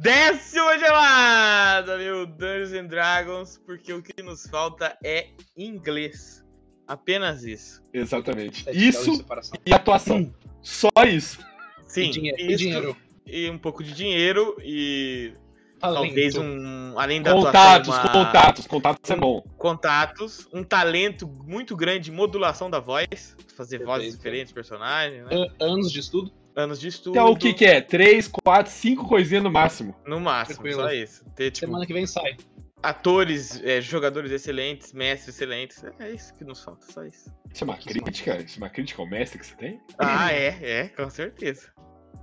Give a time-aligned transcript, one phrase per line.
[0.00, 6.42] Décima gelada, meu Dungeons and Dragons, porque o que nos falta é inglês.
[6.88, 7.82] Apenas isso.
[7.92, 8.64] Exatamente.
[8.64, 9.22] De Isso
[9.66, 10.34] e atuação.
[10.62, 11.38] Só isso.
[11.86, 12.40] Sim, e dinheiro.
[12.40, 12.96] E isso dinheiro.
[13.26, 15.34] e um pouco de dinheiro e
[15.78, 16.02] Talento.
[16.06, 18.66] talvez um, além da Contatos, atuação, uma- contatos.
[18.66, 19.42] Contatos é bom.
[19.58, 23.86] contatos, um talento muito grande modulação da voz, fazer Perfeito.
[23.86, 25.36] vozes diferentes, personagens, né?
[25.36, 26.32] An- anos de estudo.
[26.60, 27.10] Anos de estudo.
[27.12, 27.80] Então o que que é?
[27.80, 29.94] Três, quatro, cinco coisinhas no máximo.
[30.06, 30.82] No máximo, Tranquilo.
[30.82, 31.24] só isso.
[31.34, 32.36] Ter, tipo, Semana que vem sai.
[32.82, 35.84] atores, é, jogadores excelentes, mestres excelentes.
[35.98, 37.32] É isso que nos falta, só isso.
[37.52, 38.36] Isso é uma crítica?
[38.42, 39.80] Isso é uma crítica ao mestre que você tem?
[39.98, 41.68] Ah, é, é, com certeza.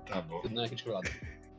[0.06, 0.42] Tá bom.
[0.50, 1.10] Não é crítica velada.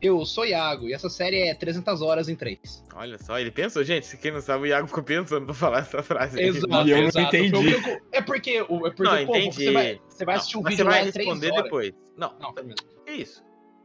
[0.01, 2.85] Eu sou Iago e essa série é 300 horas em 3.
[2.95, 6.01] Olha só, ele pensou, gente, quem não sabe, o Iago ficou pensando pra falar essa
[6.01, 6.41] frase.
[6.41, 7.35] Exato, E eu não exato.
[7.35, 7.51] entendi.
[7.51, 9.55] Foi o que eu- É porque, o- é porque Não, pô, entendi.
[9.65, 11.63] você vai, você vai Não, assistir um vídeo você vai lá em 3 responder horas.
[11.63, 11.93] depois.
[12.15, 12.75] Não, Não, firmeza.
[13.05, 13.43] que isso?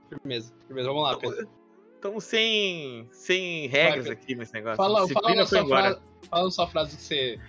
[0.09, 0.53] Firmeza.
[0.69, 0.89] Firmeza.
[0.89, 1.49] Vamos lá, Pedro.
[1.97, 4.13] Estamos sem, sem regras Pedro.
[4.23, 4.77] aqui nesse negócio.
[4.77, 5.99] Fala, fala, sua frase,
[6.31, 7.41] fala a sua frase que você.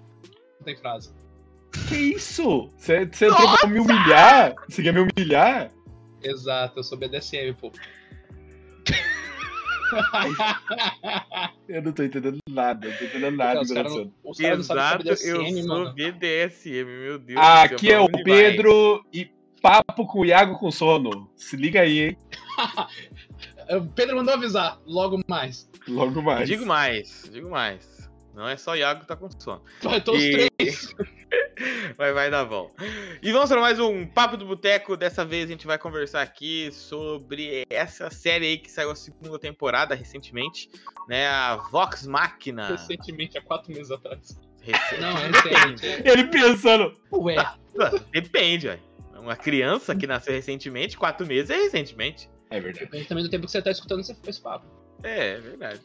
[0.59, 1.11] Não tem frase.
[1.89, 2.69] Que isso?
[2.77, 4.55] Você, você entrou pra me humilhar?
[4.67, 5.71] Você quer me humilhar?
[6.23, 7.71] Exato, eu sou BDSM, pô.
[11.67, 12.87] Eu não tô entendendo nada.
[12.89, 14.13] Não tô entendendo nada Os acontecendo.
[14.23, 15.93] não, os sabem Exato, sobre eu BDSM, sou mano.
[15.93, 17.39] BDSM, meu Deus.
[17.41, 18.23] Ah, aqui é o vai?
[18.23, 19.29] Pedro e
[19.61, 21.29] papo com o Iago com sono.
[21.35, 22.17] Se liga aí, hein?
[23.67, 25.67] O Pedro mandou avisar, logo mais.
[25.87, 26.47] Logo mais.
[26.47, 27.94] Digo mais, digo mais.
[28.35, 29.63] Não é só o Iago que tá com sono.
[29.81, 30.93] Vai, todos os E- três.
[31.97, 32.69] Mas vai dar bom.
[33.21, 34.97] E vamos para mais um Papo do Boteco.
[34.97, 39.39] Dessa vez a gente vai conversar aqui sobre essa série aí que saiu a segunda
[39.39, 40.69] temporada recentemente,
[41.07, 41.27] né?
[41.27, 42.67] A Vox Machina.
[42.67, 44.37] Recentemente, há quatro meses atrás.
[44.61, 44.99] Recente.
[45.01, 45.85] Não, é recente.
[46.03, 46.93] Ele pensando.
[47.13, 47.35] Ué,
[48.11, 48.81] Depende, velho.
[49.17, 52.29] Uma criança que nasceu recentemente, quatro meses é recentemente.
[52.49, 52.85] É verdade.
[52.85, 54.67] depende também do tempo que você tá escutando esse, esse papo.
[55.03, 55.81] É, é verdade.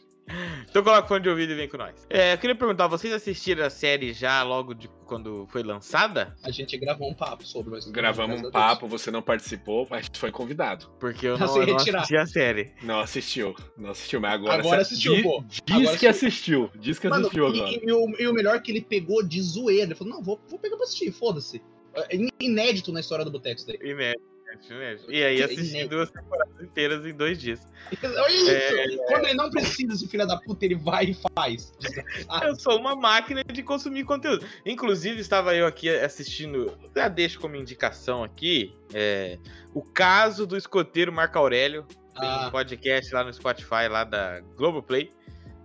[0.69, 2.07] Então coloca o fone de ouvido e vem com nós.
[2.09, 6.35] É, eu queria perguntar, vocês assistiram a série já logo de quando foi lançada?
[6.43, 7.85] A gente gravou um papo sobre, mas.
[7.87, 10.89] Gravamos um papo, você não participou, mas foi convidado.
[10.99, 12.71] Porque eu Pra não, se eu não assisti a série.
[12.81, 13.55] Não assistiu.
[13.77, 14.59] Não assistiu, mas agora.
[14.59, 15.43] Agora assistiu, pô.
[15.47, 16.63] Diz Agora que assistiu.
[16.65, 16.81] assistiu.
[16.81, 17.79] Diz que Mano, assistiu e, agora.
[17.83, 19.87] e o, e o melhor é que ele pegou de zoeira.
[19.87, 21.61] Ele falou, não, vou, vou pegar pra assistir, foda-se.
[22.09, 23.77] É inédito na história do Boteco isso daí.
[23.81, 24.23] Inédito,
[24.69, 25.11] inédito.
[25.11, 27.67] E aí assisti duas temporadas inteiras em dois dias.
[28.03, 28.49] Olha isso!
[28.51, 28.97] É.
[29.07, 31.73] Quando ele não precisa, esse filho da puta, ele vai e faz.
[32.43, 34.45] Eu sou uma máquina de consumir conteúdo.
[34.65, 39.37] Inclusive, estava eu aqui assistindo, já deixo como indicação aqui, é,
[39.73, 41.85] o caso do escoteiro Marco Aurélio.
[42.19, 42.51] Tem um Ah.
[42.51, 45.11] podcast lá no Spotify, lá da Globoplay.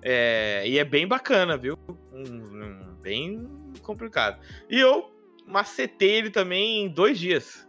[0.00, 1.76] É, e é bem bacana, viu?
[2.12, 3.48] Um- um- bem
[3.82, 4.40] complicado.
[4.70, 5.10] E eu
[5.46, 7.65] macetei ele também em dois dias.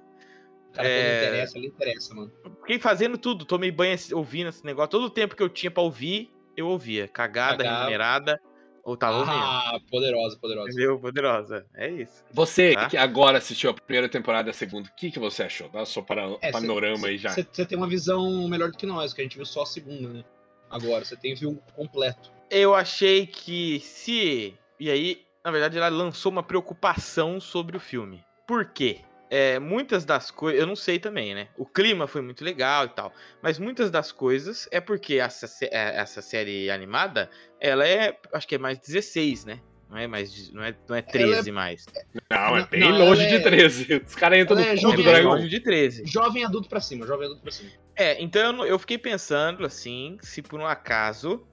[0.78, 1.02] Cara, É.
[1.02, 2.32] quando interessa, ele interessa, mano.
[2.62, 4.90] Fiquei fazendo tudo, tomei banho ouvindo esse negócio.
[4.90, 7.08] Todo o tempo que eu tinha pra ouvir, eu ouvia.
[7.08, 7.78] Cagada, Cagava.
[7.80, 8.42] remunerada,
[8.84, 9.36] ou tava ouvindo.
[9.36, 10.70] Ah, poderosa, poderosa.
[10.70, 10.98] Entendeu?
[11.00, 11.66] Poderosa.
[11.76, 12.24] É isso.
[12.32, 12.88] Você Tá.
[12.90, 15.68] que agora assistiu a primeira temporada e a segunda, o que, que você achou?
[15.70, 17.30] Dá só para É, panorama aí já.
[17.32, 20.08] Você tem uma visão melhor do que nós, que a gente viu só a segunda,
[20.10, 20.24] né?
[20.70, 22.32] Agora, você tem viu completo.
[22.50, 24.54] Eu achei que se.
[24.80, 28.24] E aí, na verdade, ela lançou uma preocupação sobre o filme.
[28.48, 29.00] Por quê?
[29.30, 30.60] É, muitas das coisas.
[30.62, 31.50] Eu não sei também, né?
[31.58, 33.14] O clima foi muito legal e tal.
[33.42, 37.30] Mas muitas das coisas é porque essa, é, essa série animada,
[37.60, 38.18] ela é.
[38.32, 39.60] Acho que é mais 16, né?
[39.90, 40.52] Não é mais.
[40.52, 41.86] Não é, não é 13 mais.
[42.32, 44.04] Não, é bem não, longe de é- 13.
[44.06, 45.32] Os caras entram no ela é cu jovem, do É dragão.
[45.32, 46.04] longe de 13.
[46.06, 47.70] Jovem adulto pra cima, jovem adulto pra cima.
[47.96, 51.46] É, então eu fiquei pensando assim, se por um acaso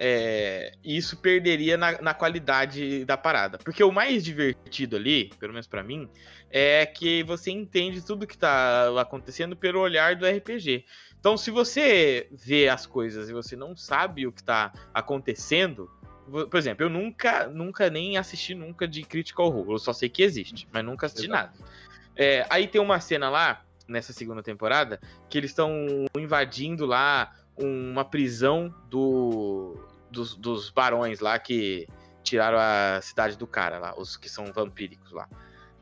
[0.00, 3.58] é, isso perderia na, na qualidade da parada.
[3.58, 6.08] Porque o mais divertido ali, pelo menos pra mim,
[6.48, 10.84] é que você entende tudo que tá acontecendo pelo olhar do RPG.
[11.18, 15.90] Então, se você vê as coisas e você não sabe o que tá acontecendo,
[16.28, 20.22] por exemplo, eu nunca, nunca nem assisti nunca de Critical Role, eu só sei que
[20.22, 21.58] existe, mas nunca assisti Exato.
[21.58, 21.70] nada.
[22.14, 28.04] É, aí tem uma cena lá, nessa segunda temporada, que eles estão invadindo lá uma
[28.04, 29.76] prisão do,
[30.10, 31.86] dos, dos barões lá que
[32.22, 35.28] tiraram a cidade do cara lá, os que são vampíricos lá.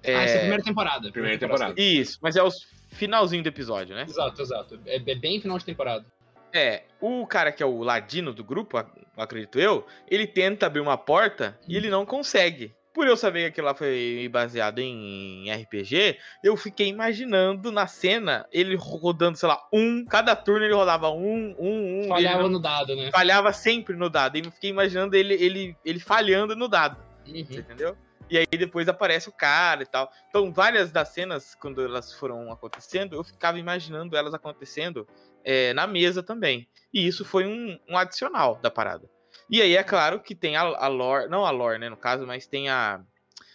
[0.05, 1.11] Ah, essa é a É, primeira temporada.
[1.13, 1.75] Primeira temporada.
[1.77, 2.49] Isso, mas é o
[2.91, 4.05] finalzinho do episódio, né?
[4.09, 4.81] Exato, exato.
[4.87, 6.05] É, é bem final de temporada.
[6.53, 10.81] É, o cara que é o ladino do grupo, ac- acredito eu, ele tenta abrir
[10.81, 12.73] uma porta e ele não consegue.
[12.97, 18.47] Por eu saber que aquilo lá foi baseado em RPG, eu fiquei imaginando na cena
[18.51, 22.09] ele rodando, sei lá, um, cada turno ele rodava um, um, um.
[22.09, 23.11] Falhava não- no dado, né?
[23.11, 24.39] falhava sempre no dado.
[24.39, 26.97] E eu fiquei imaginando ele, ele, ele falhando no dado,
[27.29, 27.35] Uhum.
[27.51, 27.95] entendeu?
[28.31, 30.11] E aí depois aparece o cara e tal.
[30.31, 35.07] Então, várias das cenas, quando elas foram acontecendo, eu ficava imaginando elas acontecendo
[35.45, 36.67] é, na mesa também.
[36.95, 39.07] E isso foi um, um, adicional da parada.
[39.49, 42.27] E aí é claro que tem a, a lore, não a lore, né, no caso,
[42.27, 43.01] mas tem a,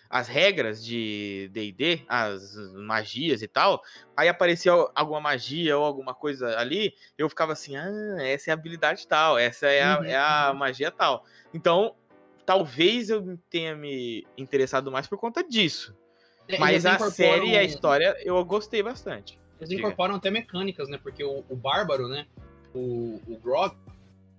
[0.09, 3.81] as regras de D&D, as magias e tal,
[4.15, 7.89] aí aparecia alguma magia ou alguma coisa ali, eu ficava assim, ah,
[8.19, 10.05] essa é a habilidade tal, essa é a, uhum.
[10.05, 11.25] é a magia tal.
[11.53, 11.95] Então,
[12.45, 15.95] talvez eu tenha me interessado mais por conta disso.
[16.47, 19.39] É, Mas a série e a história eu gostei bastante.
[19.59, 20.99] Eles incorporam até mecânicas, né?
[21.01, 22.25] Porque o, o Bárbaro, né?
[22.73, 23.75] O, o Grog,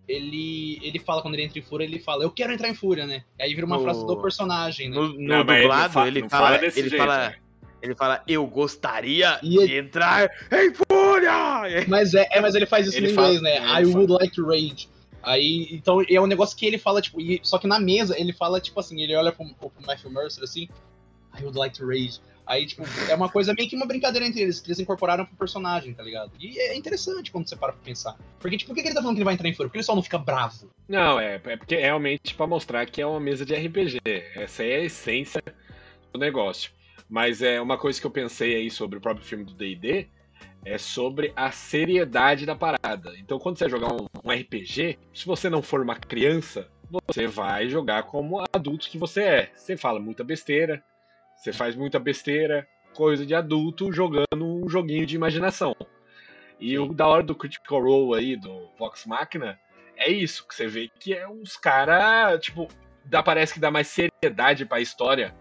[0.08, 3.06] ele, ele fala, quando ele entra em fúria, ele fala, eu quero entrar em fúria,
[3.06, 3.24] né?
[3.40, 3.82] Aí vira uma no...
[3.82, 4.96] frase do personagem, né?
[4.96, 7.36] No, no não, dublado, ele, ele fala, fala ele jeito, fala, né?
[7.80, 9.78] ele fala, eu gostaria e de ele...
[9.78, 11.86] entrar em fúria!
[11.88, 13.80] Mas, é, é, mas ele faz isso ele em inglês, fala, né?
[13.80, 14.88] I would like to rage.
[15.22, 18.32] Aí, então, é um negócio que ele fala, tipo, e, só que na mesa ele
[18.32, 20.68] fala, tipo assim, ele olha pro, pro Matthew Mercer assim,
[21.38, 22.20] I would like to rage.
[22.46, 25.36] Aí, tipo, é uma coisa meio que uma brincadeira entre eles, que eles incorporaram pro
[25.36, 26.32] personagem, tá ligado?
[26.40, 28.16] E é interessante quando você para pra pensar.
[28.40, 29.68] Porque, tipo, por que ele tá falando que ele vai entrar em fúria?
[29.68, 30.70] Porque ele só não fica bravo.
[30.88, 34.00] Não, é, é porque realmente pra mostrar que é uma mesa de RPG.
[34.34, 35.42] Essa é a essência
[36.12, 36.72] do negócio.
[37.08, 40.08] Mas é uma coisa que eu pensei aí sobre o próprio filme do D&D,
[40.64, 43.12] é sobre a seriedade da parada.
[43.18, 46.68] Então, quando você jogar um, um RPG, se você não for uma criança,
[47.06, 49.52] você vai jogar como adulto que você é.
[49.54, 50.82] Você fala muita besteira,
[51.42, 55.74] você faz muita besteira, coisa de adulto jogando um joguinho de imaginação.
[56.60, 59.58] E o da hora do Critical Role aí, do Vox Machina,
[59.96, 62.68] é isso, que você vê que é uns caras, tipo,
[63.04, 65.34] dá, parece que dá mais seriedade pra história.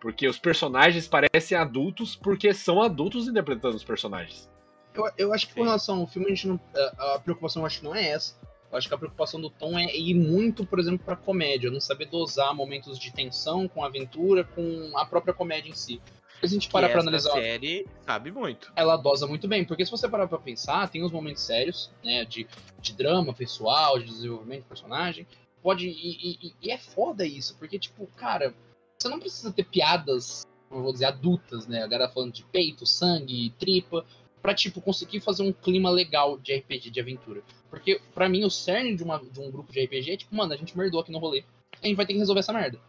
[0.00, 4.48] Porque os personagens parecem adultos porque são adultos interpretando os personagens.
[4.94, 6.60] Eu, eu acho que com relação ao filme, a, gente não,
[6.96, 8.38] a, a preocupação acho que não é essa.
[8.70, 11.80] Eu acho que a preocupação do Tom é ir muito, por exemplo, pra comédia, não
[11.80, 16.00] saber dosar momentos de tensão com aventura, com a própria comédia em si.
[16.40, 17.30] Se a gente parar pra analisar.
[17.30, 18.72] A série sabe muito.
[18.76, 22.24] Ela dosa muito bem, porque se você parar pra pensar, tem os momentos sérios, né?
[22.24, 22.46] De,
[22.80, 25.26] de drama pessoal, de desenvolvimento de personagem.
[25.62, 25.88] Pode.
[25.88, 28.54] E, e, e é foda isso, porque, tipo, cara,
[28.96, 31.82] você não precisa ter piadas, vou dizer, adultas, né?
[31.82, 34.04] A galera falando de peito, sangue, tripa
[34.40, 37.42] para tipo, conseguir fazer um clima legal de RPG, de aventura.
[37.70, 40.52] Porque, para mim, o cerne de, uma, de um grupo de RPG é tipo, mano,
[40.52, 41.44] a gente merdou aqui no rolê.
[41.82, 42.80] A gente vai ter que resolver essa merda.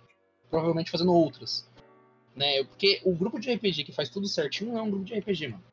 [0.50, 1.70] Provavelmente fazendo outras.
[2.36, 2.64] Né?
[2.64, 5.50] Porque o grupo de RPG que faz tudo certinho não é um grupo de RPG,
[5.50, 5.64] mano.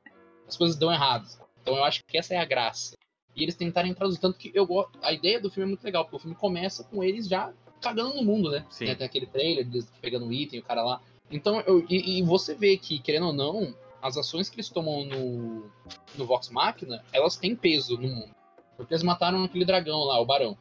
[0.47, 1.27] As coisas dão errado.
[1.63, 2.97] Então eu acho que essa é a graça.
[3.35, 4.21] E eles tentarem traduzir.
[4.21, 4.99] Tanto que eu gosto.
[5.03, 8.15] A ideia do filme é muito legal, porque o filme começa com eles já cagando
[8.15, 8.65] no mundo, né?
[8.71, 8.87] Sim.
[8.87, 8.95] né?
[8.95, 11.01] Tem aquele trailer, eles pegando um item, o cara lá.
[11.31, 13.75] Então, eu, e, e, você vê que, querendo ou não,
[14.07, 15.71] as ações que eles tomam no,
[16.17, 18.35] no Vox Machina, elas têm peso no mundo.
[18.77, 20.57] Porque eles mataram aquele dragão lá, o Barão.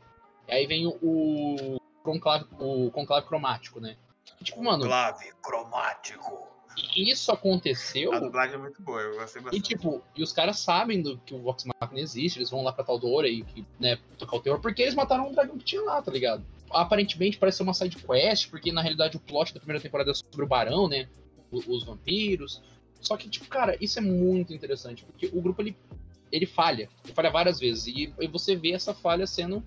[0.47, 3.97] E aí vem o, o, conclave, o conclave cromático, né?
[4.39, 4.83] E, tipo, mano.
[4.83, 6.55] Conclave cromático.
[6.95, 8.13] E isso aconteceu.
[8.13, 9.59] A dublagem é muito boa, eu gostei bastante.
[9.59, 12.73] E tipo, e os caras sabem do, que o Vox Machina existe, eles vão lá
[12.73, 15.81] pra Taldora e que, né, tocar o terror, porque eles mataram um dragão que tinha
[15.81, 16.45] lá, tá ligado?
[16.69, 20.13] Aparentemente parece ser uma side quest, porque na realidade o plot da primeira temporada é
[20.13, 21.07] sobre o Barão, né?
[21.51, 22.61] Os vampiros.
[23.05, 25.77] Só que, tipo, cara, isso é muito interessante, porque o grupo ele,
[26.31, 29.63] ele falha, ele falha várias vezes, e, e você vê essa falha sendo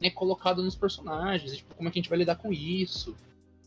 [0.00, 3.16] né, colocada nos personagens, e, tipo, como é que a gente vai lidar com isso.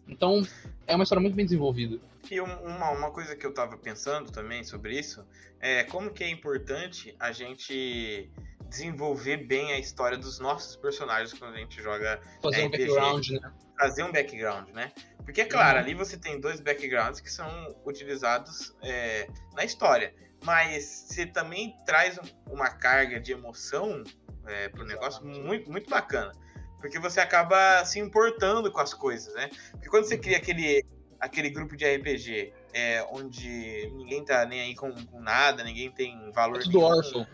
[0.07, 0.45] Então,
[0.85, 1.97] é uma história muito bem desenvolvida.
[2.29, 5.25] E uma, uma coisa que eu tava pensando também sobre isso
[5.59, 8.29] é como que é importante a gente
[8.69, 12.67] desenvolver bem a história dos nossos personagens quando a gente joga Fazer RPG.
[12.67, 13.53] um background, né?
[13.77, 14.91] Fazer um background, né?
[15.23, 15.83] Porque, é claro, uhum.
[15.83, 20.13] ali você tem dois backgrounds que são utilizados é, na história.
[20.43, 24.03] Mas você também traz uma carga de emoção
[24.45, 26.31] é, pro negócio muito, muito bacana.
[26.79, 29.49] Porque você acaba se importando com as coisas, né?
[29.71, 30.85] Porque quando você cria aquele,
[31.19, 36.31] aquele grupo de RPG é, onde ninguém tá nem aí com, com nada, ninguém tem
[36.31, 36.59] valor.
[36.59, 37.25] É tudo órfão.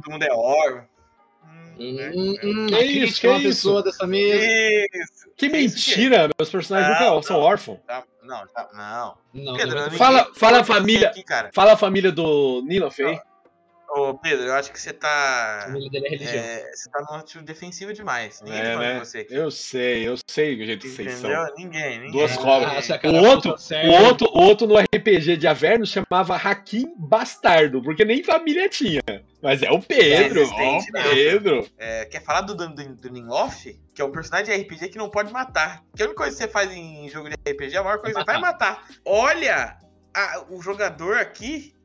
[0.00, 0.96] Todo mundo é órfão.
[1.78, 2.10] Hum, né?
[2.14, 3.48] hum, que isso, que é uma isso?
[3.48, 4.86] pessoa dessa mesa.
[4.94, 5.30] Isso.
[5.36, 7.78] Que mentira, meus personagens não, nunca são órfãos.
[7.86, 9.18] Tá, não, tá, não.
[9.34, 11.22] não Pedro, fala, fala a família, aqui,
[11.52, 13.20] fala a família do Nino Fei.
[13.88, 15.60] Ô, Pedro, eu acho que você tá.
[15.60, 16.44] A família dele é religião.
[16.44, 18.42] É, você tá numa atitude defensiva demais.
[18.42, 18.98] Ninguém é, né?
[18.98, 19.34] você aqui.
[19.34, 21.30] Eu sei, eu sei o jeito que vocês são.
[21.56, 22.10] Ninguém, ninguém.
[22.10, 22.90] Duas cobras.
[22.90, 28.04] Ah, o, outro, o, outro, o outro no RPG de Averno chamava Hakim Bastardo, porque
[28.04, 29.02] nem família tinha.
[29.46, 31.02] Mas é o Pedro, é ó, o né?
[31.10, 31.68] Pedro.
[31.78, 33.80] É, quer falar do, do, do Ninloff?
[33.94, 35.84] Que é um personagem de RPG que não pode matar.
[35.94, 38.24] Que a única coisa que você faz em jogo de RPG, a maior coisa que
[38.24, 38.84] você vai matar.
[39.04, 39.78] Olha
[40.12, 41.76] a, o jogador aqui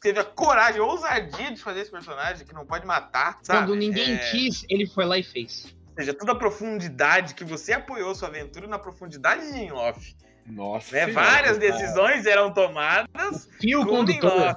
[0.00, 3.38] teve a coragem, a ousadia de fazer esse personagem que não pode matar.
[3.42, 3.66] Sabe?
[3.66, 4.30] Quando ninguém é...
[4.30, 5.66] quis, ele foi lá e fez.
[5.88, 10.16] Ou seja, toda a profundidade que você apoiou sua aventura na profundidade de off.
[10.46, 10.96] Nossa.
[10.96, 11.06] Né?
[11.08, 13.44] Várias decisões eram tomadas.
[13.44, 14.56] O fio condutor.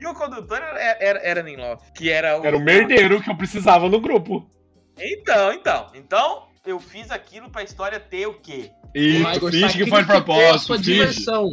[0.00, 2.44] E o condutor era, era, era Ninlock, que era o.
[2.44, 4.48] Era o merdeiro que eu precisava no grupo.
[4.98, 5.86] Então, então.
[5.94, 8.70] Então, eu fiz aquilo pra história ter o quê?
[8.94, 10.74] Isso, finge que foi de propósito.
[10.76, 10.92] Finge.
[10.92, 11.48] diversão.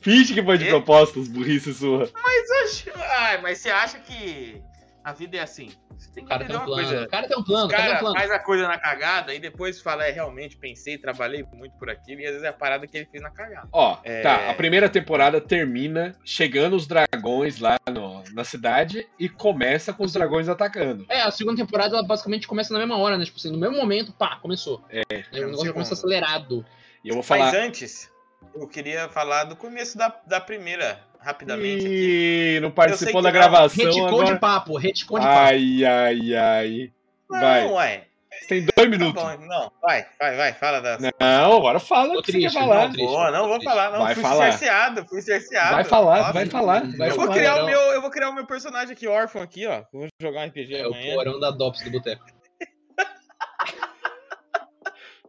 [0.00, 0.70] finge que foi de Quê?
[0.70, 2.10] propósito, burrice sua.
[2.14, 2.90] Mas, acho...
[3.18, 4.62] Ai, mas você acha que
[5.04, 5.70] a vida é assim?
[5.96, 6.82] Você tem O que cara tem um uma plano.
[6.88, 7.04] coisa.
[7.04, 8.18] O cara tem um O plano, o cara tem um cara plano.
[8.18, 12.20] faz a coisa na cagada e depois fala, é, realmente, pensei, trabalhei muito por aquilo,
[12.20, 13.68] e às vezes é a parada que ele fez na cagada.
[13.72, 14.20] Ó, É.
[14.22, 20.04] tá, a primeira temporada termina chegando os dragões lá no- na cidade e começa com
[20.04, 21.04] os dragões atacando.
[21.08, 23.24] É, a segunda temporada ela basicamente começa na mesma hora, né?
[23.24, 24.84] Tipo assim, no mesmo momento, pá, começou.
[24.90, 25.02] É.
[25.32, 26.64] O negócio começa acelerado.
[27.02, 27.54] E eu vou Mas falar.
[27.64, 28.10] antes,
[28.54, 32.54] eu queria falar do começo da, da primeira, rapidamente aqui.
[32.56, 33.38] Ih, não participou da não.
[33.38, 34.32] gravação agora.
[34.34, 35.38] de papo, retcon de papo.
[35.38, 36.92] Ai, ai, ai.
[37.28, 37.64] Vai.
[37.64, 38.04] Não, ué.
[38.30, 39.22] Você tem dois Tá minutos.
[39.22, 39.72] bom, não.
[39.82, 40.96] Vai, vai, vai, fala da.
[40.98, 42.86] Não, agora fala o que você quer triste, falar.
[42.86, 43.06] tô triste.
[43.06, 43.98] Boa, não vou falar, não.
[43.98, 44.52] Vai fui falar.
[44.52, 45.74] cerceado, fui cerceado.
[45.74, 47.36] Vai falar, Nossa, vai falar, vai eu vou falar.
[47.36, 47.66] criar o Não.
[47.66, 49.82] meu, eu vou criar o meu personagem aqui órfão aqui, ó.
[49.92, 51.14] Vou jogar um RPG É o amanhã.
[51.14, 52.24] porão da DOPS do Boteco.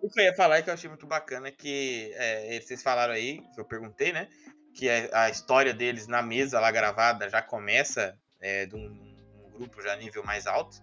[0.01, 3.13] O que eu ia falar é que eu achei muito bacana que é, vocês falaram
[3.13, 4.29] aí, que eu perguntei, né?
[4.79, 9.13] Que a, a história deles na mesa lá gravada já começa é, de um,
[9.45, 10.81] um grupo já nível mais alto.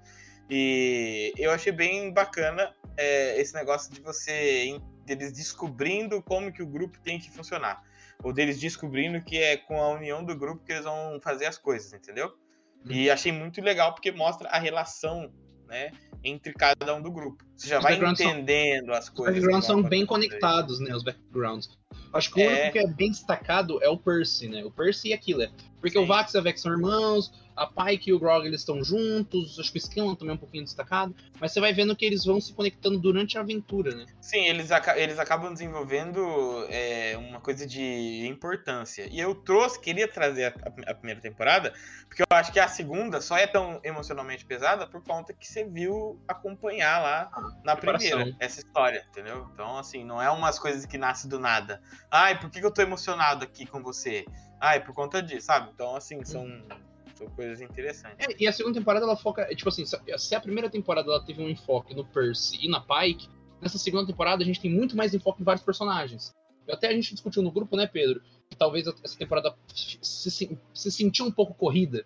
[0.50, 6.66] E eu achei bem bacana é, esse negócio de você deles descobrindo como que o
[6.66, 7.82] grupo tem que funcionar.
[8.22, 11.56] Ou deles descobrindo que é com a união do grupo que eles vão fazer as
[11.56, 12.36] coisas, entendeu?
[12.84, 15.32] E achei muito legal porque mostra a relação,
[15.66, 15.90] né,
[16.22, 17.45] entre cada um do grupo.
[17.56, 19.34] Você já Os vai backgrounds são- entendendo as Os coisas.
[19.34, 20.94] que backgrounds são bem conectados, né?
[20.94, 21.70] Os backgrounds.
[22.12, 22.48] Acho que o É.
[22.62, 24.64] único que é bem destacado é o Percy, né?
[24.64, 25.50] O Percy e a Killer.
[25.80, 26.08] Porque o Sim.
[26.08, 29.70] Vax e a Vex são irmãos, a Pike e o Grog eles estão juntos, acho
[29.70, 32.40] que o Scanlan também é um pouquinho destacado, mas você vai vendo que eles vão
[32.40, 34.04] se conectando durante a aventura, né?
[34.20, 39.06] Sim, eles, aca- eles acabam desenvolvendo é, uma coisa de importância.
[39.10, 41.72] E eu trouxe, queria trazer a, a primeira temporada,
[42.08, 45.64] porque eu acho que a segunda só é tão emocionalmente pesada por conta que você
[45.64, 47.30] viu acompanhar lá
[47.64, 48.10] na preparação.
[48.10, 49.48] primeira essa história, entendeu?
[49.52, 51.80] Então, assim, não é umas coisas que nascem do nada.
[52.10, 54.24] Ai, por que, que eu tô emocionado aqui com você?
[54.60, 55.70] Ai, por conta disso, sabe?
[55.74, 56.46] Então, assim, são,
[57.14, 58.26] são coisas interessantes.
[58.26, 61.10] É, e a segunda temporada ela foca, é, tipo assim, se se a primeira temporada
[61.10, 63.28] ela teve um enfoque no Percy e na Pike,
[63.60, 66.34] nessa segunda temporada a gente tem muito mais enfoque em vários personagens.
[66.68, 70.90] Até a gente discutiu no grupo, né, Pedro, que talvez essa temporada se, se, se
[70.90, 72.04] sentiu um pouco corrida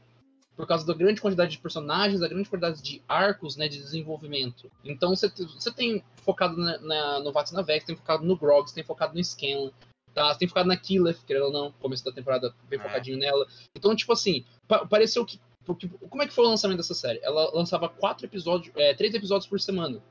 [0.57, 4.71] por causa da grande quantidade de personagens, da grande quantidade de arcos, né, de desenvolvimento.
[4.85, 8.37] Então você te- você tem focado na, na, no Vax na Vex, tem focado no
[8.37, 9.71] Grog, tem focado no Scanlan,
[10.13, 10.33] tá?
[10.33, 12.83] Você tem focado na Killer, querendo ou não, começo da temporada bem É.
[12.83, 13.47] focadinho nela.
[13.75, 17.21] Então, tipo assim, pa- pareceu que porque, como é que foi o lançamento dessa série?
[17.23, 20.03] Ela lançava quatro episódios, é, três episódios por semana.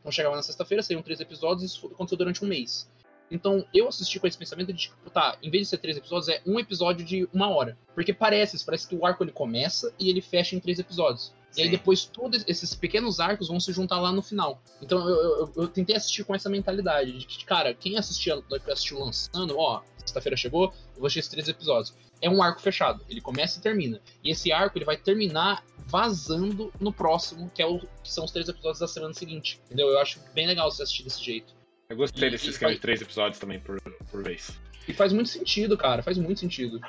[0.00, 2.88] Então chegava na sexta-feira, saíam três episódios e isso aconteceu durante um mês.
[3.30, 6.28] Então eu assisti com esse pensamento de tipo, tá, em vez de ser três episódios,
[6.28, 7.76] é um episódio de uma hora.
[7.94, 11.32] Porque parece, parece que o arco ele começa e ele fecha em três episódios.
[11.56, 11.72] E aí Sim.
[11.72, 14.60] depois todos esses pequenos arcos vão se juntar lá no final.
[14.80, 18.98] Então eu, eu, eu tentei assistir com essa mentalidade de que, cara, quem assistia, assistiu
[18.98, 21.94] lançando, ó, sexta-feira chegou, eu vou assistir esses três episódios.
[22.20, 24.00] É um arco fechado, ele começa e termina.
[24.22, 28.30] E esse arco ele vai terminar vazando no próximo, que, é o, que são os
[28.30, 29.60] três episódios da semana seguinte.
[29.66, 29.88] Entendeu?
[29.88, 31.54] Eu acho bem legal você assistir desse jeito.
[31.88, 34.58] Eu gostei E- desse e esquema faz- de três episódios também por, por vez.
[34.88, 36.80] E faz muito sentido, cara, faz muito sentido.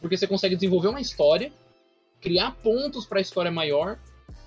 [0.00, 1.52] Porque você consegue desenvolver uma história,
[2.20, 3.98] criar pontos pra história maior,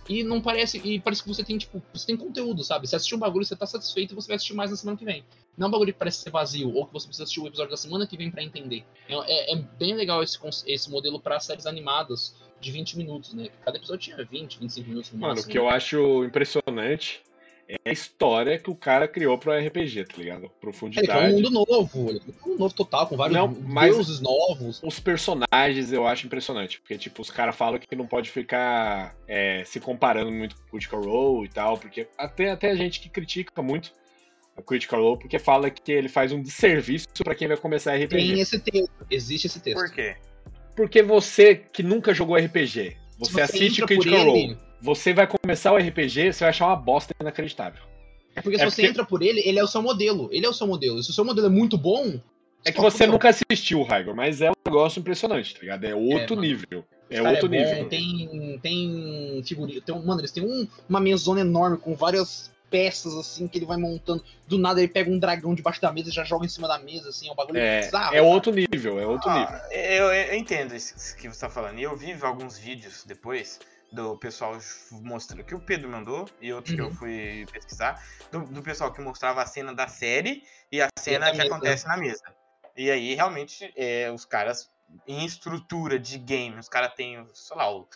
[0.10, 0.80] e não parece.
[0.84, 2.88] E parece que você tem, tipo, você tem conteúdo, sabe?
[2.88, 5.06] Você assistiu um bagulho, você tá satisfeito e você vai assistir mais na semana que
[5.06, 5.24] vem.
[5.58, 7.72] Não é um bagulho que parece ser vazio, ou que você precisa assistir o episódio
[7.72, 8.84] da semana que vem pra entender.
[9.08, 13.50] É, é- é bem legal esse, esse modelo pra séries animadas de 20 minutos, né?
[13.64, 15.52] Cada episódio tinha 20, 25 minutos no Mano, o máximo.
[15.52, 17.22] que eu acho impressionante
[17.68, 20.40] é a história que o cara criou pro RPG, tá ligado?
[20.44, 21.34] Ele criou um Profundidade.
[21.34, 22.04] mundo novo, um
[22.50, 24.82] mundo novo total, com vários Não, mas- deuses novos.
[24.84, 29.64] Os personagens eu acho impressionante, porque, tipo, os caras falam que não pode ficar é,
[29.66, 33.10] se comparando muito com o Critical Role e tal, porque até, até a gente que
[33.10, 33.92] critica muito
[34.58, 38.10] o Critical Role, porque fala que ele faz um desserviço pra quem vai começar RPG.
[38.34, 39.78] Tem esse texto, existe esse texto.
[39.80, 40.16] Por quê?
[40.76, 45.26] Porque você que nunca jogou RPG, você, Se assiste o Critical ele- Role, você vai
[45.26, 47.82] começar o RPG, você vai achar uma bosta inacreditável.
[48.36, 50.28] É porque se É você porque- entra por ele, ele é o seu modelo.
[50.32, 51.00] Ele é o seu modelo.
[51.00, 52.20] E se o seu modelo é muito bom.
[52.66, 55.84] É que você nunca assistiu o Raigor, mas é um negócio impressionante, tá ligado?
[55.86, 56.42] É outro mano.
[56.48, 56.86] nível.
[57.10, 57.90] É Cara, outro bom, nível.
[57.90, 59.82] Tem, tem figurinha.
[59.82, 63.66] Tem, um- mano, eles têm um- uma mesona enorme com várias peças assim que ele
[63.68, 64.24] vai montando.
[64.48, 66.80] Do nada ele pega um dragão debaixo da mesa e já joga em cima da
[66.80, 68.16] mesa, assim, é um bagulho É, bizarro.
[68.16, 69.48] é outro nível, é outro nível.
[69.48, 71.78] Ah, eu, eu entendo isso que você tá falando.
[71.78, 73.60] E eu vi alguns vídeos depois
[73.94, 74.58] do pessoal
[74.92, 76.96] mostrando que o Pedro mandou e outros que eu Uhum.
[76.96, 81.38] fui pesquisar, do, do pessoal que mostrava a cena da série e a cena que
[81.38, 81.50] mesa.
[81.50, 82.24] acontece na mesa.
[82.76, 84.72] E aí, realmente, é, os caras
[85.08, 87.88] em estrutura de game, os caras têm, sei lá, o,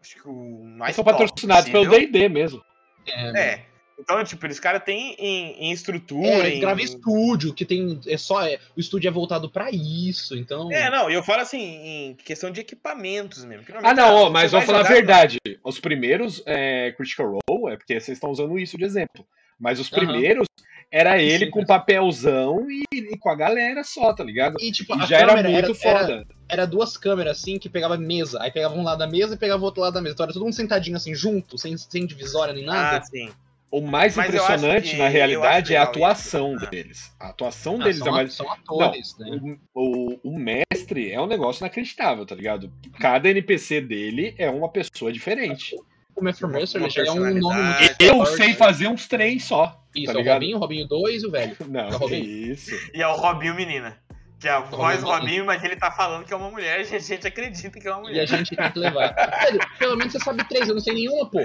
[0.00, 1.88] acho que o mais Eles são patrocinados pelo.
[1.90, 2.64] D&D mesmo.
[3.06, 3.64] É.
[4.00, 6.48] Então, tipo, eles caras têm em, em estrutura.
[6.48, 6.60] É, em...
[6.60, 8.00] grava estúdio, que tem.
[8.06, 8.46] É só.
[8.46, 10.70] É, o estúdio é voltado pra isso, então.
[10.72, 13.64] É, não, eu falo assim, em questão de equipamentos mesmo.
[13.64, 15.38] que Ah, não, ó, mas vamos falar a verdade.
[15.64, 19.26] Os primeiros é, Critical Role, é porque vocês estão usando isso de exemplo.
[19.58, 20.46] Mas os primeiros
[20.90, 24.56] era ele Sim, com mas- papelzão e, e com a galera só, tá ligado?
[24.60, 26.26] E, tipo, E a já era câmera muito era, foda.
[26.48, 28.40] era duas câmeras assim que pegava mesa.
[28.40, 30.14] Aí pegava um lado da mesa e pegava o outro lado da mesa.
[30.14, 32.98] Então era todo mundo sentadinho assim, junto, sem, sem divisória nem nada.
[32.98, 33.28] Ah, sim.
[33.70, 36.70] O mais Mas impressionante, que- na realidade, é a atuação isso.
[36.70, 37.14] Deles.
[37.20, 38.32] A atuação Ah, deles são, é mais.
[38.32, 39.58] são atores, né?
[39.74, 42.72] O, o, o mestre é um negócio inacreditável, tá ligado?
[42.98, 45.76] Cada NPC dele é uma pessoa diferente.
[46.16, 47.96] O Matthew Mercer, Uma já é um nome muito.
[48.02, 48.36] Eu forte.
[48.38, 49.78] sei fazer uns três só.
[49.94, 50.32] Isso, tá é o?
[50.32, 51.56] Robinho, o Robinho 2 e o velho.
[51.68, 52.24] Não, É o Robinho.
[52.52, 52.70] isso.
[52.94, 53.98] E é o Robinho Menina.
[54.40, 55.20] Que é a voz Robinho.
[55.20, 57.90] Robinho, mas ele tá falando que é uma mulher e a gente acredita que é
[57.92, 58.28] uma E a mulher.
[58.28, 59.12] gente tem que levar.
[59.14, 61.40] Pedro, pelo menos você sabe três, eu não sei nenhuma, pô.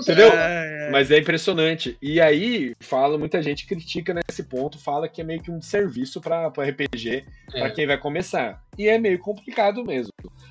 [0.00, 0.32] Entendeu?
[0.32, 0.90] É, é.
[0.90, 1.96] Mas é impressionante.
[2.02, 6.20] E aí, fala, muita gente critica nesse ponto, fala que é meio que um serviço
[6.20, 7.70] para RPG para É.
[7.70, 8.60] quem vai começar.
[8.76, 10.10] E é meio complicado mesmo.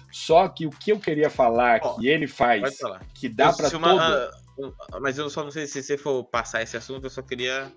[0.10, 2.78] Só que o que eu queria falar Ó, que ele faz,
[3.14, 3.84] que dá Eu- para se todo.
[3.84, 7.10] uma- ah, um- mas eu só não sei se você for passar esse assunto, eu
[7.10, 7.70] só queria.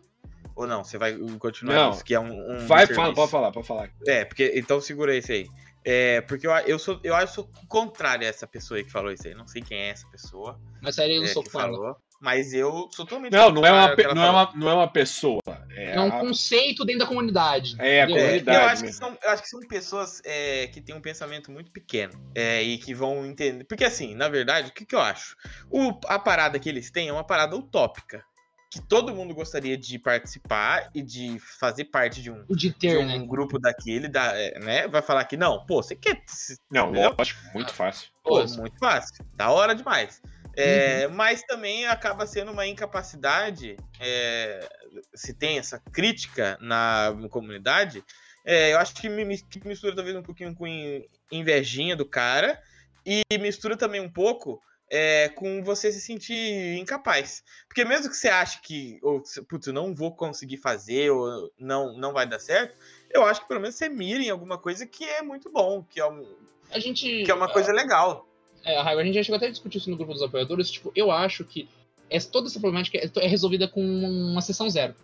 [0.56, 1.90] Ou não, você vai continuar Não.
[1.90, 2.54] nisso, que é um.
[2.54, 3.90] um Vai, fala, pode falar, pode falar.
[4.06, 4.52] É, porque.
[4.56, 5.46] Então segura esse aí.
[5.84, 6.98] É, porque eu, eu sou.
[7.04, 9.34] Eu acho que sou contrário a essa pessoa aí que falou isso aí.
[9.34, 10.58] Não sei quem é essa pessoa.
[10.82, 11.60] Mas sério, eu não é, sou fã.
[11.60, 11.96] falou.
[12.18, 13.32] Mas eu sou totalmente.
[13.34, 15.42] Não, não é uma, não é uma, não é uma pessoa.
[15.72, 17.76] É, É um a- conceito dentro da comunidade.
[17.78, 18.22] É, a entendeu?
[18.22, 18.58] É, comunidade.
[18.58, 21.70] eu, acho que são, eu acho que são pessoas é, que têm um pensamento muito
[21.70, 23.64] pequeno é, e que vão entender.
[23.64, 25.36] Porque, assim, na verdade, o que, que eu acho?
[25.70, 28.24] O, a parada que eles têm é uma parada utópica.
[28.70, 32.98] Que todo mundo gostaria de participar e de fazer parte de um, de de ter,
[32.98, 33.18] um né?
[33.26, 34.88] grupo daquele, da, é, né?
[34.88, 36.22] Vai falar que não, pô, você quer.
[36.70, 37.14] Não, entendeu?
[37.16, 38.08] lógico, muito fácil.
[38.24, 39.24] Pô, Pô, muito fácil.
[39.34, 40.20] Da hora demais.
[40.58, 44.66] É, Mas também acaba sendo uma incapacidade, é,
[45.14, 48.02] se tem essa crítica na comunidade,
[48.44, 52.58] é, eu acho que, me- que mistura talvez um pouquinho com in- invejinha do cara
[53.04, 57.42] e mistura também um pouco é, com você se sentir incapaz.
[57.66, 61.96] Porque mesmo que você ache que, ou, putz, eu não vou conseguir fazer, ou não,
[61.96, 62.78] não vai dar certo,
[63.10, 66.00] eu acho que pelo menos você mira em alguma coisa que é muito bom, que
[66.00, 66.36] é, um-
[66.70, 67.22] A gente.
[67.24, 68.26] que é uma coisa legal.
[68.64, 70.70] É, a a gente já chegou até a discutir isso no grupo dos apoiadores.
[70.70, 71.68] Tipo, eu acho que
[72.10, 74.94] essa, toda essa problemática é, é resolvida com uma sessão zero.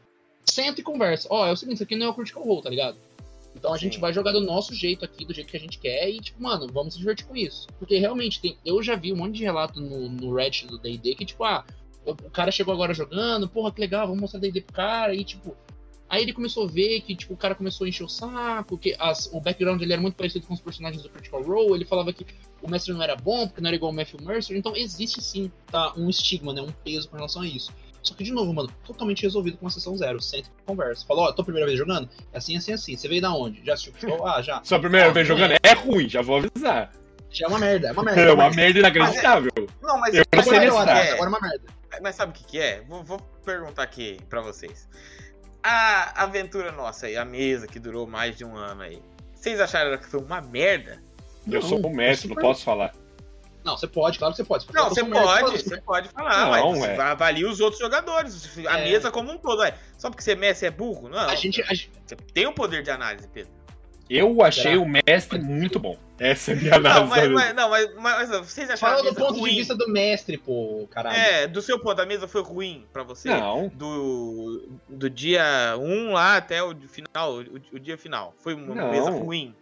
[0.45, 1.29] Senta e conversa.
[1.31, 2.99] Ó, é o seguinte, isso aqui não é o Critical Role, tá ligado?
[3.55, 4.01] Então a gente Sim.
[4.01, 6.67] vai jogar do nosso jeito aqui, do jeito que a gente quer, e tipo, mano,
[6.73, 7.67] vamos se divertir com isso.
[7.79, 11.15] Porque realmente, tem, eu já vi um monte de relato no, no Reddit do D&D
[11.15, 11.65] que, tipo, ah,
[12.05, 15.25] o, o cara chegou agora jogando, porra, que legal, vamos mostrar D&D pro cara, e
[15.25, 15.57] tipo...
[16.09, 18.95] Aí ele começou a ver que, tipo, o cara começou a encher o saco, que
[18.99, 22.13] as, o background dele era muito parecido com os personagens do Critical Role, ele falava
[22.13, 22.27] que
[22.61, 24.55] o mestre não era bom, porque não era igual o Matthew Mercer.
[24.55, 26.61] Então existe sim tá, um estigma, né?
[26.61, 27.73] Um peso com relação a isso.
[28.03, 30.21] Só que, de novo, mano, totalmente resolvido com uma sessão zero.
[30.21, 31.07] Senta e conversa.
[31.07, 32.09] Falou, ó, tô a primeira vez jogando?
[32.33, 32.97] É assim, assim, assim.
[32.97, 33.65] Você veio da onde?
[33.65, 34.27] Já assistiu futebol?
[34.27, 34.61] Ah, já.
[34.65, 36.91] Sua primeira Ah, vez jogando é ruim, já vou avisar.
[37.31, 38.21] Já é uma merda, é uma merda.
[38.21, 39.51] É uma mas- merda inacreditável.
[39.81, 41.11] Não, mas Eu não sei Agora, o é?
[41.13, 41.65] agora é uma merda.
[42.03, 42.83] Mas sabe o que, que é?
[42.89, 44.89] Vou, vou perguntar aqui pra vocês.
[45.63, 49.01] A aventura nossa aí, a mesa que durou mais de um ano aí.
[49.35, 51.01] Vocês acharam que foi uma merda?
[51.47, 52.93] Eu Não, sou um mestre, é não posso falar.
[53.65, 54.67] Não, você pode, claro que você pode.
[54.73, 57.01] Não, você um merda, pode, você você pode falar, Não, mas você é.
[57.01, 58.85] avalia os outros jogadores, a É.
[58.85, 59.61] mesa como um todo.
[59.61, 59.75] Ué.
[59.97, 61.09] Só porque você é mestre é burro?
[61.09, 63.53] Não, A gente, a gente- você tem o poder de análise, Pedro.
[64.11, 64.81] Eu achei Será?
[64.81, 65.97] o mestre muito bom.
[66.19, 67.09] Essa é a minha Não, análise.
[67.09, 67.55] mas, da mas- mesa.
[67.55, 69.51] não, mas, mas vocês acharam fala do ponto ruim?
[69.53, 71.17] de vista do mestre, pô, caralho.
[71.17, 73.29] É, do seu ponto, a mesa foi ruim pra você?
[73.31, 75.43] Não, Do, do dia
[75.79, 78.35] 1 lá até o final, o, o dia final.
[78.39, 78.91] Foi uma Não.
[78.91, 79.55] mesa ruim.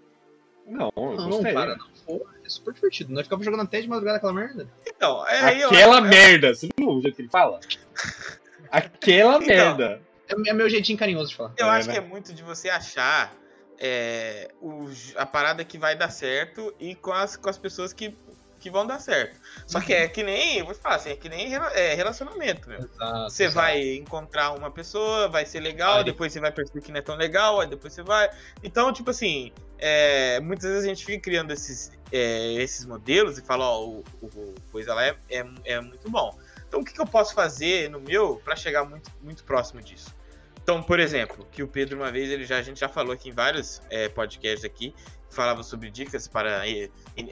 [0.71, 1.53] Não, eu Não, gostei.
[1.53, 1.87] cara, não.
[2.07, 3.13] Pô, é super divertido.
[3.13, 4.67] Nós ficava jogando até de madrugada aquela merda.
[4.87, 7.61] Então, é aí Aquela eu- merda, você viu o jeito que ele fala?
[8.71, 10.01] Aquela Então, merda.
[10.29, 11.53] É, é meu jeitinho carinhoso de falar.
[11.59, 11.95] Eu É, acho né?
[11.95, 13.35] que é muito de você achar
[13.83, 18.15] é, o- a parada que vai dar certo e com as, com as pessoas que,
[18.61, 19.41] que vão dar certo.
[19.67, 22.79] Só que é que nem, vou te falar assim, é que nem é, relacionamento, meu.
[22.79, 23.55] Exato, Você exato.
[23.67, 26.05] vai encontrar uma pessoa, vai ser legal, Vai.
[26.05, 28.29] depois você vai perceber que não é tão legal, aí depois você vai.
[28.63, 33.43] Então, tipo assim, é, muitas vezes a gente fica criando esses, é, esses modelos e
[33.43, 36.39] fala, ó, o, o- coisa lá é, é, é muito bom.
[36.69, 40.15] Então, o que, que eu posso fazer no meu pra chegar muito, muito próximo disso?
[40.63, 43.31] Então, por exemplo, que o Pedro uma vez, ele já, a gente já falou aqui
[43.31, 44.95] em vários é, podcasts aqui,
[45.31, 46.89] falava sobre dicas para é,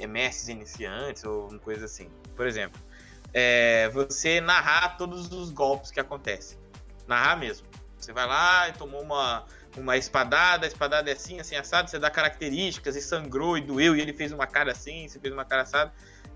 [0.07, 2.09] mestres iniciantes ou coisa assim.
[2.37, 2.81] Por exemplo,
[3.33, 6.59] é, você narrar todos os golpes que acontecem.
[7.07, 7.67] Narrar mesmo.
[7.99, 9.45] Você vai lá e tomou uma.
[9.77, 13.97] uma espadada, a espadada é assim, assim, assado, você dá características, e sangrou e doeu,
[13.97, 15.93] e ele fez uma cara assim, você fez uma cara assada.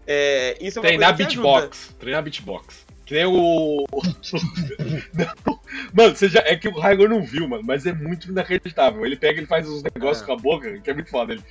[0.06, 1.94] É, isso é uma Treinar beatbox.
[1.98, 2.86] Treinar beatbox.
[3.04, 3.84] Que nem o.
[5.14, 5.60] Não.
[5.92, 6.40] Mano, você já...
[6.40, 9.04] é que o Raigor não viu, mano, mas é muito inacreditável.
[9.04, 10.26] Ele pega, ele faz uns negócios Ah.
[10.26, 11.32] com a boca, que é muito foda.
[11.32, 11.42] Ele...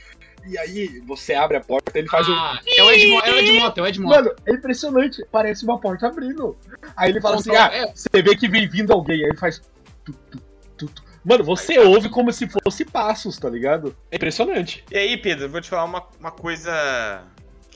[0.45, 2.33] E aí, você abre a porta, ele faz um.
[2.33, 4.15] Ah, é o Edmond, é o Edmond, é o Edmond.
[4.15, 5.23] Mano, é impressionante.
[5.31, 6.57] Parece uma porta abrindo.
[6.95, 9.17] Aí ele fala assim: Então, ah, é, você vê que vem vindo alguém.
[9.17, 9.61] Aí ele faz.
[10.03, 10.41] tu, tu,
[10.77, 11.03] tu, tu.
[11.23, 13.95] Mano, você ouve como se fosse passos, tá ligado?
[14.09, 14.83] É impressionante.
[14.89, 17.23] E aí, Pedro, eu vou te falar uma, uma coisa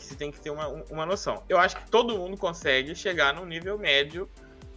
[0.05, 1.43] você tem que ter uma, uma noção.
[1.49, 4.29] Eu acho que todo mundo consegue chegar num nível médio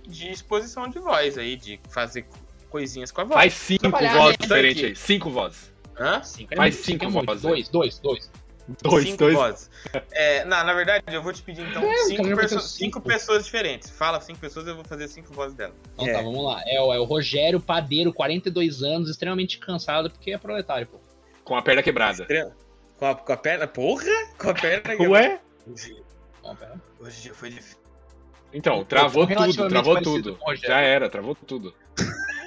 [0.06, 2.26] de exposição de voz aí, de fazer
[2.70, 3.34] coisinhas com a voz.
[3.40, 4.96] Faz cinco vozes diferentes aí.
[4.96, 5.72] Cinco vozes.
[5.98, 6.22] Hã?
[6.22, 7.26] cinco, é Faz muito, cinco é muito.
[7.26, 8.30] vozes Dois, dois, dois.
[8.82, 9.34] Dois, cinco dois.
[9.34, 9.70] vozes.
[10.12, 13.00] É, na, na verdade, eu vou te pedir então É, cinco, perso- cinco cinco.
[13.00, 13.88] pessoas diferentes.
[13.88, 15.74] Fala cinco pessoas, eu vou fazer cinco vozes dela.
[15.94, 16.12] Então É.
[16.12, 16.62] tá, vamos lá.
[16.66, 20.98] É, o- é o Rogério Padeiro, 42 anos, extremamente cansado porque é proletário, pô.
[21.44, 22.22] Com a perna quebrada.
[22.22, 22.54] Estrela.
[22.98, 23.66] Com a, com a perna.
[23.66, 24.04] Porra!
[24.36, 25.08] Com a perna.
[25.08, 25.40] Ué?
[25.66, 26.02] Hoje,
[27.00, 27.78] hoje o dia foi difícil.
[28.52, 30.38] Então, travou tudo, travou tudo.
[30.56, 31.74] Já era, travou tudo.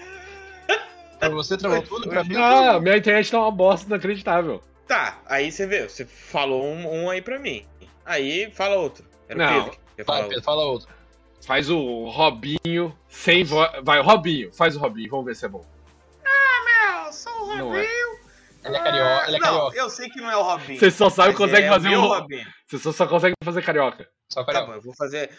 [1.20, 2.36] Pra você travou tudo, pra mim.
[2.36, 4.60] Ah, minha internet tá uma bosta inacreditável.
[4.88, 7.64] Tá, aí você vê, você falou um, um aí pra mim.
[8.04, 9.06] Aí fala outro.
[9.30, 9.64] Era o Não.
[9.66, 10.90] Pedro que Fala, Pedro, fala outro.
[11.46, 13.72] Faz o Robinho sem voz.
[13.84, 15.60] Vai, Robinho, faz o Robinho, vamos ver se é bom.
[15.60, 15.72] outro.
[17.06, 17.86] Eu sou o Não é.
[18.64, 19.78] Ele é carioca, ele é não, carioca.
[19.78, 20.80] eu sei que não é o Robinho.
[20.80, 22.08] Você só sabe que consegue é fazer o meu um.
[22.08, 22.48] Robinho.
[22.68, 24.08] Você só, só consegue fazer carioca.
[24.32, 24.72] Só Tá carioca.
[24.72, 25.30] bom, eu vou fazer.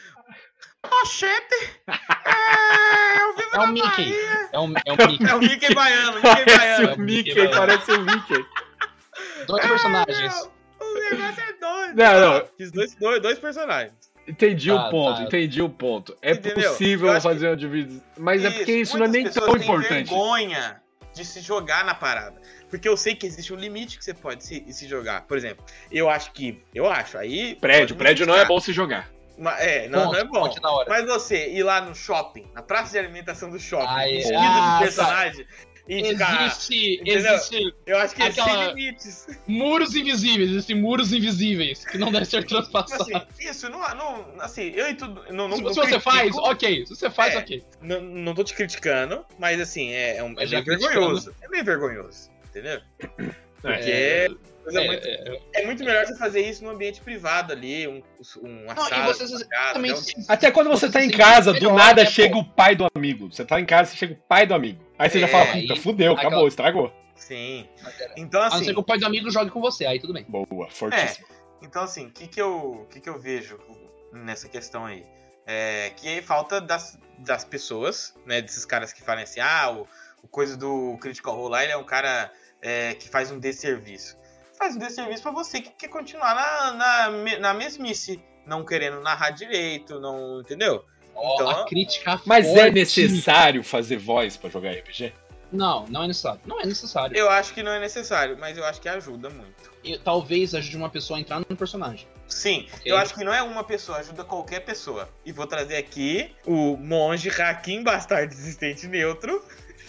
[1.02, 1.70] Oxente!
[1.88, 3.88] É, eu vivo É na o Mickey.
[3.88, 4.48] Bahia.
[4.52, 5.26] É um, é um Mickey.
[5.30, 6.94] É o Mickey baiano, Mickey Parece baiano.
[6.94, 8.46] o Mickey, Mickey, parece o Mickey.
[9.46, 10.35] Dois personagens.
[10.80, 11.94] Ah, O negócio é doido.
[11.96, 12.46] Não, não.
[12.56, 13.94] Fiz dois, dois, dois personagens.
[14.26, 15.22] Entendi Tá, o ponto, tá.
[15.24, 16.16] entendi o ponto.
[16.22, 16.70] É Entendeu?
[16.70, 18.02] possível fazer uma divisão.
[18.18, 20.08] Mas é porque isso não é nem tão importante.
[20.11, 20.80] vergonha
[21.14, 22.40] de se jogar na parada.
[22.72, 25.26] Porque eu sei que existe um limite que você pode se, se jogar.
[25.26, 26.58] Por exemplo, eu acho que.
[26.74, 27.54] Eu acho, aí.
[27.56, 29.11] Prédio, prédio não é bom se jogar.
[29.58, 30.85] É, não, Ponto, não é bom.
[30.88, 34.85] Mas você ir lá no shopping, na praça de alimentação do shopping, vestido ah, de
[34.85, 35.46] personagem,
[35.87, 36.46] e ficar.
[36.46, 37.35] Existe, Entendeu?
[37.35, 39.26] existe Eu acho que aquela- existem limites.
[39.46, 43.06] muros invisíveis, existem muros invisíveis que não devem ser transpassados.
[43.12, 44.26] Assim, isso não, não.
[44.40, 45.24] Assim, eu e tudo.
[45.30, 46.87] Não, não, se, não se você faz, ok.
[46.87, 47.38] Se você faz, É.
[47.38, 47.64] ok.
[47.82, 51.35] Não, não tô te criticando, mas assim, é, é, um, é meio vergonhoso.
[51.42, 52.81] É meio vergonhoso, entendeu?
[53.61, 54.29] Porque É,
[54.62, 58.03] coisa é, muito- é, é muito melhor você fazer isso num ambiente privado ali, um,
[58.43, 58.95] um Não, assado.
[58.95, 59.91] e uma casa, também.
[59.93, 62.35] né, um- Até quando você Você tá em casa, sente do melhor, nada né, chega
[62.35, 62.41] pô?
[62.41, 63.33] o pai do amigo.
[63.33, 64.85] Você tá em casa, você chega o pai do amigo.
[64.99, 66.93] Aí você já É, fala, puta, fudeu, aquela- acabou, estragou.
[67.17, 67.69] Sim.
[68.01, 68.65] é, Então, A não assim.
[68.67, 70.25] ser que o pai do amigo jogue com você, aí tudo bem.
[70.29, 71.27] Boa, fortíssimo.
[71.62, 73.59] Então, assim, o que, que, eu, que, que eu vejo
[74.12, 75.05] nessa questão aí?
[75.47, 78.43] É que aí falta das, das pessoas, né?
[78.43, 79.87] Desses caras que falam assim, ah, o,
[80.25, 84.16] o coisa do Critical Role lá, ele é um cara é, que faz um desserviço.
[84.59, 86.72] Faz um desserviço pra você que quer continuar na,
[87.11, 90.40] na, na mesmice, não querendo narrar direito, não.
[90.40, 90.85] Entendeu?
[91.14, 92.70] Ó, Então- a crítica Mas é forte.
[92.75, 95.12] necessário fazer voz pra jogar RPG?
[95.53, 96.40] Não, não é necessário.
[96.46, 97.14] Não é necessário.
[97.14, 99.70] Eu acho que não é necessário, mas eu acho que ajuda muito.
[99.85, 102.07] E talvez ajude uma pessoa a entrar no personagem.
[102.27, 102.90] Sim, Ok.
[102.90, 105.07] eu acho que não é uma pessoa, ajuda qualquer pessoa.
[105.27, 109.44] E vou trazer aqui o monge Hakim Bastardo Existente Neutro,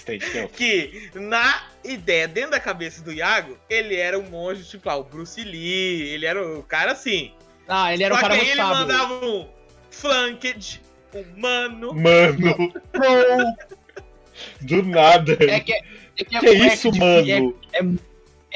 [0.05, 0.47] Teu.
[0.49, 5.03] que na ideia, dentro da cabeça do Iago, ele era um monge, tipo, ah, o
[5.03, 7.31] Bruce Lee, ele era o cara assim.
[7.67, 8.87] Ah, ele era Só um cara que muito aí ele sábio.
[8.87, 9.47] mandava um
[9.89, 10.81] flanked,
[11.13, 11.93] um mano.
[11.93, 12.73] Mano,
[14.61, 15.33] do nada.
[15.39, 15.79] É que, é
[16.23, 17.55] que, é- que é isso, mano?
[17.73, 17.81] É,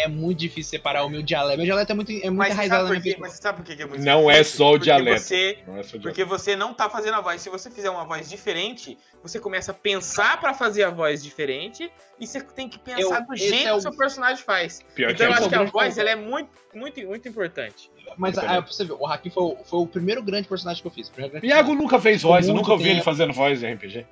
[0.05, 1.57] muito difícil separar o meu dialeto.
[1.57, 3.15] Meu dialeto é muito, é muito Mas enraizado na minha.
[3.19, 5.21] Mas você sabe por que é muito Não é só o dialeto.
[5.23, 7.41] Você, Não é só porque você não tá fazendo a voz.
[7.41, 11.89] Se você fizer uma voz diferente, você começa a pensar pra fazer a voz diferente
[12.19, 14.81] e você tem que pensar Eu- do jeito é o- que o seu personagem faz.
[14.93, 15.49] Pior que Então eu é acho isso.
[15.49, 17.89] que a voz ela é muito, muito, muito importante.
[18.17, 20.87] Mas ah, pra você ver, o Hakim foi, o- foi o primeiro grande personagem que
[20.87, 21.09] eu fiz.
[21.09, 24.05] o Iago nunca fez voz, eu nunca vi ele fazendo voz em RPG.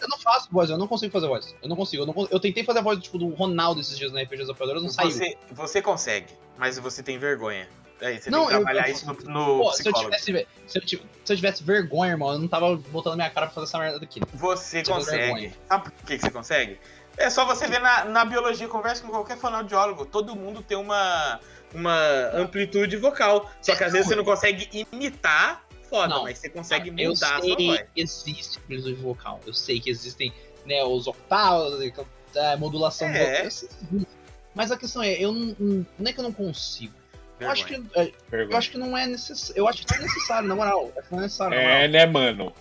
[0.00, 1.54] Eu não faço voz, eu não consigo fazer voz.
[1.62, 2.02] Eu não consigo.
[2.02, 4.48] Eu, não eu tentei fazer a voz tipo, do Ronaldo esses dias na RPG dos
[4.48, 5.10] Operadores, não saiu.
[5.10, 7.68] Você, você consegue, mas você tem vergonha.
[8.02, 10.78] Aí você Não, tem que trabalhar eu- isso no, no Pô, se eu, tivesse, se,
[10.78, 10.98] eu, se
[11.32, 14.20] eu tivesse vergonha, irmão, eu não tava botando minha cara pra fazer essa merda daqui.
[14.32, 15.52] Você Tive consegue.
[15.68, 16.80] Sabe por que, que você consegue?
[17.18, 20.06] É só você ver na, na biologia, conversa com qualquer fonoaudiólogo.
[20.06, 21.38] Todo mundo tem uma,
[21.74, 23.50] uma amplitude vocal.
[23.60, 26.22] Só que às vezes você não consegue imitar, foda, Não.
[26.22, 27.80] mas você consegue eu mudar a sua sei voz.
[27.94, 29.40] que existe amplitude vocal.
[29.46, 30.32] Eu sei que existem
[30.64, 31.80] né, os octavos,
[32.36, 33.18] a modulação É.
[33.26, 33.44] vocal.
[33.44, 33.68] Eu sei.
[34.54, 36.94] Mas a questão é, eu não, não não é que eu não consigo.
[37.38, 38.12] Eu acho, que, Vergonha.
[38.32, 39.58] é, eu acho que não é necessário.
[39.58, 40.92] Eu acho que não é necessário, na moral.
[41.10, 41.78] Não é necessário, na moral.
[41.78, 42.52] É, né, mano?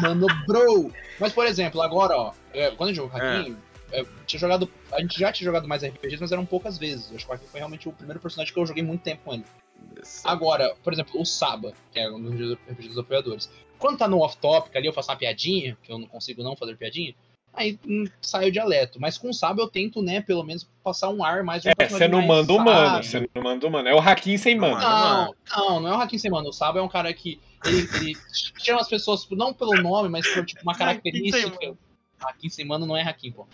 [0.00, 0.92] Mano, bro.
[1.18, 3.56] Mas, por exemplo, agora, ó, é, quando eu jogo Hakim,
[3.90, 4.70] é, tinha jogado.
[4.92, 7.10] A gente já tinha jogado mais RPGs, mas eram poucas vezes.
[7.10, 9.22] Eu acho que o Hakim foi realmente o primeiro personagem que eu joguei muito tempo
[9.24, 9.44] com ele.
[10.24, 13.50] Agora, por exemplo, o Saba, que é um dos RPGs dos apoiadores.
[13.78, 16.76] Quando tá no off-topic ali, eu faço uma piadinha, que eu não consigo não fazer
[16.76, 17.14] piadinha,
[17.52, 19.00] aí hum, sai o dialeto.
[19.00, 21.64] Mas com o Saba eu tento, né, pelo menos passar um ar mais.
[21.64, 23.88] Um É, você não manda o mano, você não manda o mano.
[23.88, 24.78] É o Hakim sem mano.
[24.78, 26.48] Não, não, não é o Hakim sem mano.
[26.48, 27.40] O Saba é um cara que.
[27.64, 28.16] Ele, ele
[28.58, 31.74] chama as pessoas, não pelo nome, mas por tipo, uma característica.
[32.18, 33.46] Hakim sem mano não é Hakim, pô.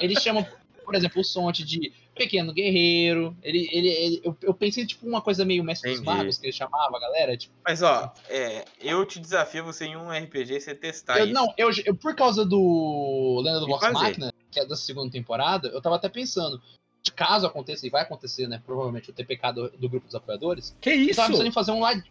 [0.00, 0.46] Ele chama,
[0.84, 3.36] por exemplo, o Sonte de pequeno guerreiro.
[3.42, 6.16] Ele, ele, ele- eu, eu pensei, tipo, uma coisa meio mestre dos Entendi.
[6.18, 7.36] magos que ele chamava, a galera.
[7.36, 11.34] Tipo, Mas ó, é, eu te desafio você em um RPG você testar eu, isso.
[11.34, 13.90] não, eu, eu, por causa do Lenda do Vox.
[13.92, 16.62] Machina, que é da segunda temporada, eu tava até pensando,
[17.16, 18.62] caso aconteça, e vai acontecer, né?
[18.64, 20.76] Provavelmente o TPK do, do grupo dos apoiadores.
[20.80, 21.16] Que Eu isso?
[21.16, 22.06] tava pensando em fazer um ladino.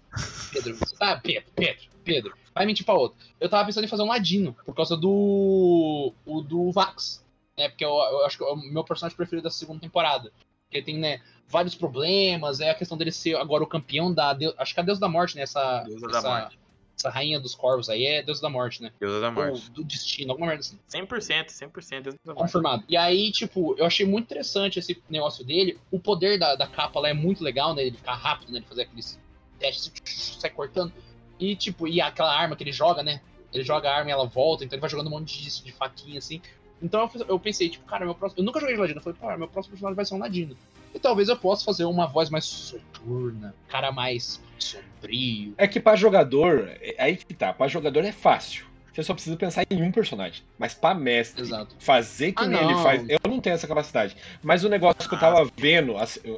[0.52, 1.18] Pedro, você tá?
[1.18, 2.34] Pedro, Pedro, Pedro.
[2.54, 3.18] Vai mentir pra outro.
[3.40, 6.14] Eu tava pensando em fazer um ladino, por causa do.
[6.26, 7.24] O do Vax.
[7.58, 7.70] Né?
[7.70, 10.32] Porque eu, eu acho que é o meu personagem preferido da segunda temporada.
[10.66, 12.60] Porque ele tem, né, vários problemas.
[12.60, 14.36] É a questão dele ser agora o campeão da.
[14.58, 15.44] Acho que é a Deus da Morte, né?
[15.44, 16.60] Essa, Deusa da essa, Morte.
[16.98, 18.92] essa rainha dos corvos aí é Deus da Morte, né?
[19.00, 19.72] Deusa da Ou Morte.
[19.72, 20.80] do destino, alguma merda assim.
[20.90, 22.42] 100%, 100% Deusa da Morte.
[22.42, 22.84] Confirmado.
[22.90, 25.80] E aí, tipo, eu achei muito interessante esse negócio dele.
[25.92, 27.84] O poder da, da capa lá é muito legal, né?
[27.84, 28.60] Ele ficar rápido, né?
[28.60, 29.20] Ele fazer aqueles
[29.60, 30.92] testes, sai cortando.
[31.40, 33.22] E, tipo, e aquela arma que ele joga, né?
[33.52, 35.72] Ele joga a arma e ela volta, então ele vai jogando um monte disso, de
[35.72, 36.42] faquinha, assim.
[36.84, 38.42] Então eu, eu pensei, tipo, cara, meu próximo.
[38.42, 39.00] Eu nunca joguei de Ladino.
[39.00, 40.58] Eu falei, cara, meu próximo personagem vai ser um Ladino.
[40.94, 45.54] E talvez eu possa fazer uma voz mais soturna, cara mais sombrio.
[45.58, 48.66] É que pra jogador, é aí que tá, pra jogador é fácil.
[48.94, 50.44] Você só precisa pensar em um personagem.
[50.56, 51.76] Mas pra mestre, Exato.
[51.80, 52.84] fazer que Ah, nem ele não.
[52.84, 54.16] faz, eu não tenho essa capacidade.
[54.44, 55.96] Mas o negócio que eu tava vendo,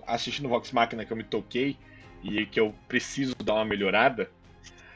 [0.07, 1.75] assistindo Vox Machina, que eu me toquei,
[2.23, 4.31] e que eu preciso dar uma melhorada,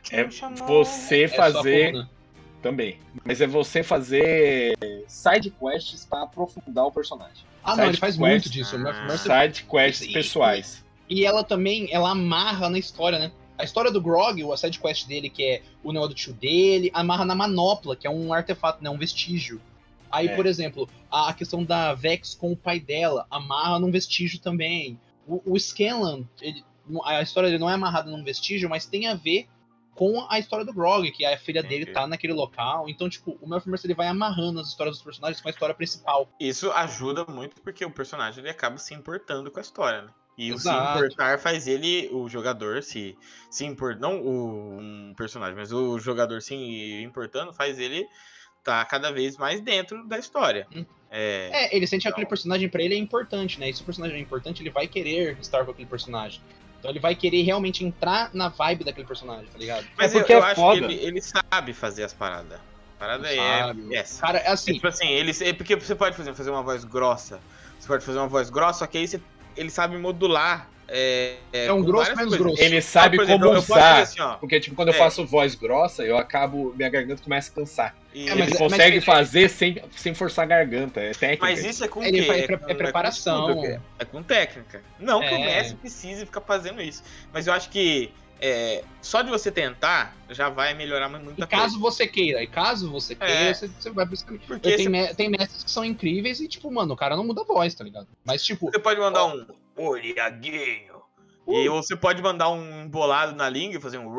[0.10, 2.08] é você É fazer.
[2.62, 2.98] Também.
[3.24, 7.46] Mas é você fazer side quests pra aprofundar o personagem.
[7.64, 8.30] Ah, não, Side ele faz quest.
[8.30, 8.78] muito disso.
[8.78, 10.84] Mercy Side quests E- pessoais.
[11.10, 13.32] E ela também, ela amarra na história, né?
[13.58, 16.90] A história do Grog, o side quest dele, que é o negócio do tio dele,
[16.94, 18.90] amarra na manopla, que é um artefato, né?
[18.90, 19.60] Um vestígio.
[20.12, 20.36] Aí, É.
[20.36, 25.00] por exemplo, a a questão da Vex com o pai dela, amarra num vestígio também.
[25.28, 26.64] O, o Scanlan, ele,
[27.06, 29.48] a história dele não é amarrada num vestígio, mas tem a ver
[30.00, 32.88] com a história do Grog, que a filha dele tá naquele local.
[32.88, 35.76] Então, tipo, o Melford Mercer, ele vai amarrando as histórias dos personagens com a história
[35.76, 36.30] principal.
[36.40, 40.10] Isso ajuda muito porque o personagem ele acaba se importando com a história, né?
[40.38, 41.00] E o se Exato.
[41.00, 43.18] importar faz ele, o jogador, se,
[43.52, 46.56] se import, não o um personagem, mas o jogador se
[47.04, 48.08] importando faz ele
[48.64, 50.66] tá cada vez mais dentro da história.
[50.74, 50.86] Hum.
[51.12, 53.70] É, É, ele sente que aquele Então- personagem pra ele é importante, né?
[53.70, 56.42] E se o personagem é importante, ele vai querer estar com aquele personagem.
[56.80, 59.86] Então ele vai querer realmente entrar na vibe daquele personagem, tá ligado?
[59.98, 60.80] mas é eu, porque eu é acho foda.
[60.80, 62.58] que ele, ele sabe fazer as paradas.
[62.58, 63.96] A parada Ele é sabe.
[63.96, 64.22] essa.
[64.22, 67.40] Cara, é assim, Tipo assim, ele, é porque você pode fazer, fazer uma voz grossa.
[67.80, 69.22] Você pode fazer uma voz grossa, só que aí você,
[69.56, 70.70] ele sabe modular.
[70.92, 72.40] É, É um com grosso menos coisas.
[72.40, 72.62] grosso.
[72.64, 74.02] Ele sabe Por exemplo, como usar.
[74.02, 74.36] assim, ó.
[74.38, 74.98] Porque, tipo, quando eu É.
[74.98, 76.74] faço voz grossa, eu acabo.
[76.76, 77.96] Minha garganta começa a cansar.
[78.14, 81.00] E- É, mas ele é- consegue mas- fazer sem, sem forçar a garganta.
[81.00, 81.46] É técnica.
[81.46, 82.26] Mas isso é com Ele quê?
[82.26, 83.48] faz- é pre- é preparação.
[83.54, 84.82] com tudo, É com técnica.
[85.00, 85.46] Não que o É.
[85.46, 87.04] Messi precise ficar fazendo isso.
[87.32, 91.78] Mas eu acho que é, só de você tentar já vai melhorar muita e caso
[91.78, 91.98] coisa.
[91.98, 93.54] você queira, e caso você queira, É.
[93.54, 94.42] você, você vai caminho.
[94.48, 97.42] Porque você, me- tem mestres que são incríveis e, tipo, mano, o cara não muda
[97.42, 98.08] a voz, tá ligado?
[98.24, 99.46] Mas, tipo, você pode mandar um
[99.88, 101.00] Oriaguinho.
[101.48, 101.74] E Uh.
[101.74, 104.10] você pode mandar um bolado na língua e fazer um.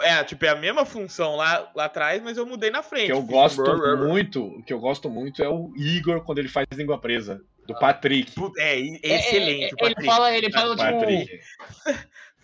[0.00, 3.06] É, tipo, é a mesma função lá, lá atrás, mas eu mudei na frente.
[3.06, 6.48] que eu gosto um- muito, o que eu gosto muito é o Igor quando ele
[6.48, 7.42] faz língua presa.
[7.66, 7.78] Do Ah.
[7.80, 8.32] Patrick.
[8.58, 10.04] É, é é- excelente é- o ele Patrick.
[10.06, 11.40] fala, ele fala, tipo, Patrick.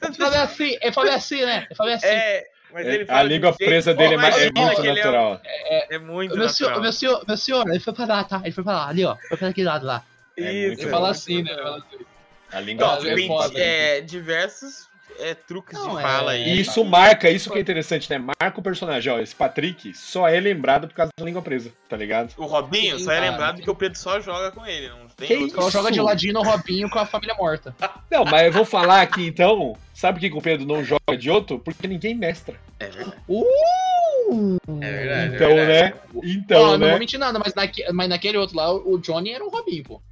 [0.03, 1.67] ele fala assim, ele fala assim, né?
[1.69, 2.07] Ele fala assim.
[2.07, 4.83] É, mas ele É, fala a de língua jeito- presa dele é, mais- é muito
[4.83, 5.41] natural.
[5.45, 6.83] É, muito meu senhor, natural.
[6.83, 8.41] meu senhor, meu senhor, ele foi pra lá, tá?
[8.43, 9.17] Ele foi pra lá, ali, ó.
[9.29, 10.05] Foi pra aquele lado lá.
[10.37, 10.90] É Isso, bom.
[10.90, 11.55] fala assim, né?
[11.55, 12.05] Fala assim.
[12.53, 13.59] A língua Não, é foda.
[13.59, 14.87] é, diversos
[15.18, 16.61] é, truques Não, de é- fala aí.
[16.61, 18.18] Isso marca, isso que é interessante, né?
[18.18, 19.12] Marca o personagem.
[19.12, 22.33] Ó, esse Patrick só é lembrado por causa da língua presa, tá ligado?
[22.37, 25.29] O Robinho Sim, só é lembrado que o Pedro só joga com ele, não tem
[25.29, 25.49] Que outro.
[25.49, 27.75] Então joga de ladinho no Robinho com a família morta.
[28.11, 29.77] Não, mas eu vou falar aqui então.
[29.95, 31.59] Sabe por que o Pedro não joga de outro?
[31.59, 32.59] Porque ninguém mestra.
[32.81, 33.16] É verdade.
[33.29, 34.57] Uh!
[34.81, 35.35] É verdade.
[35.35, 35.95] Então, é verdade.
[35.95, 36.01] né?
[36.25, 36.90] Então, não né?
[36.90, 40.03] vou mentir nada, mas, naque, mas naquele outro lá, o Johnny era um Robinho, pô.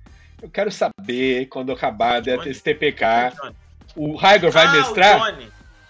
[0.42, 2.44] Eu quero saber quando acabar Johnny.
[2.44, 3.04] desse TPK.
[3.96, 5.38] O Raigor vai Ah, mestrar?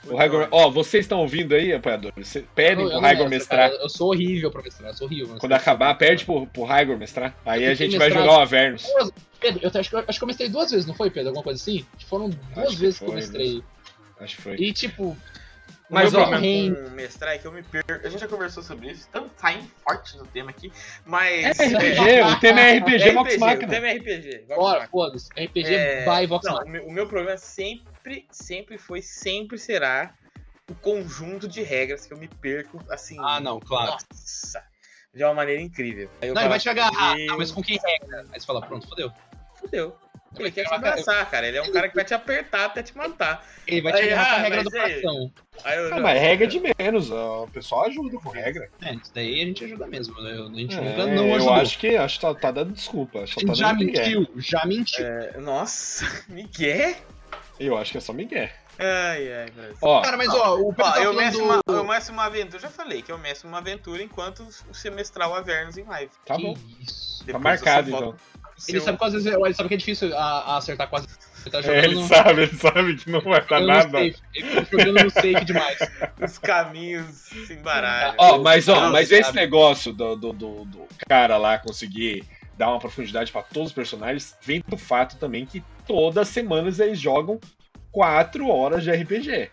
[0.06, 0.48] O Raigor...
[0.50, 2.26] Ó, vocês estão ouvindo aí, apoiadores?
[2.28, 3.70] Cê- Pedem Eu- pro eu Raigor mestrar.
[3.70, 5.36] cara, Eu sou horrível pra mestrar, eu sou horrível.
[5.38, 7.36] Quando acabar, pede pro, pro Raigor mestrar.
[7.44, 8.86] Aí a Eu gente vai jogar o Avernus.
[9.38, 11.28] Pedro, eu acho, que eu acho que eu mestrei duas vezes, não foi, Pedro?
[11.28, 11.84] Alguma coisa assim?
[12.08, 13.62] Foram duas que vezes que eu foi, mestrei.
[14.20, 14.56] Acho que foi.
[14.56, 15.16] E tipo,
[15.90, 17.92] Mas, meu ó, problema com mestrar é que eu me perco.
[17.92, 20.72] A gente já conversou sobre isso, estamos saindo forte no tema aqui,
[21.04, 21.58] mas.
[21.58, 23.68] É RPG, o tema é RPG, é Vox RPG, o Machina.
[23.68, 24.44] tema é RPG.
[24.48, 24.88] Bora, Machina.
[24.88, 25.28] foda-se.
[25.36, 26.72] RPG É, vai Vox Não, o Machina.
[26.72, 30.14] meu, o meu problema sempre, sempre foi, sempre será
[30.70, 33.16] o conjunto de regras que eu me perco, assim.
[33.18, 33.90] Ah, não, claro.
[34.12, 34.62] Nossa!
[35.12, 36.08] De uma maneira incrível.
[36.22, 37.16] Aí eu Não, ele vai falo, te agarrar.
[37.16, 38.24] "Meu Ah, mas com quem regra?
[38.32, 39.10] Aí você fala, pronto, fodeu.
[39.56, 39.96] Fudeu.
[40.38, 41.48] Ele quer te abraçar, cara.
[41.48, 43.44] Ele é um cara que vai te apertar até te matar.
[43.66, 45.32] Ele vai te Aí, agarrar com a ah, regra do coração.
[45.64, 48.70] Aí eu, Ah, não, mas regra é de menos, ó, o pessoal ajuda com regra.
[48.80, 50.20] É, isso daí a gente ajuda mesmo.
[50.22, 50.30] né?
[50.32, 53.20] A gente É, nunca não eu acho que acho que tá, tá dando desculpa.
[53.22, 55.04] Acho A que tá gente já mentiu, já mentiu.
[55.04, 56.94] É, nossa, Miguel?
[57.58, 58.54] Eu acho que é só migué.
[58.78, 59.76] Ai, ai, Brasil.
[59.82, 61.44] Ó, Cara, mas ó, o Ó, tá eu do...
[61.44, 64.40] uma, eu mestro uma aventura, eu já falei que eu mestro uma aventura enquanto
[64.70, 66.10] o semestral Avernos em live.
[66.24, 66.54] tá Que bom.
[66.80, 67.22] isso.
[67.26, 68.00] Tá marcado então.
[68.00, 70.56] volto pro Ele seu- sabe que às vezes ele sabe que é difícil a- a
[70.56, 71.06] acertar quase.
[71.42, 73.90] Ele tá É, jogando, ele no- sabe, ele sabe que não vai dar nada.
[73.90, 74.16] safe.
[74.34, 75.78] Ele tá jogando no safe demais.
[76.22, 78.14] os caminhos se embaralham.
[78.18, 82.24] Ó, mas ó, Não, mas esse negócio do, do, do, do cara lá conseguir
[82.58, 86.78] dar uma profundidade pra todos os personagens vem do fato também que todas as semanas
[86.78, 87.40] eles jogam
[87.90, 89.50] quatro horas de RPG.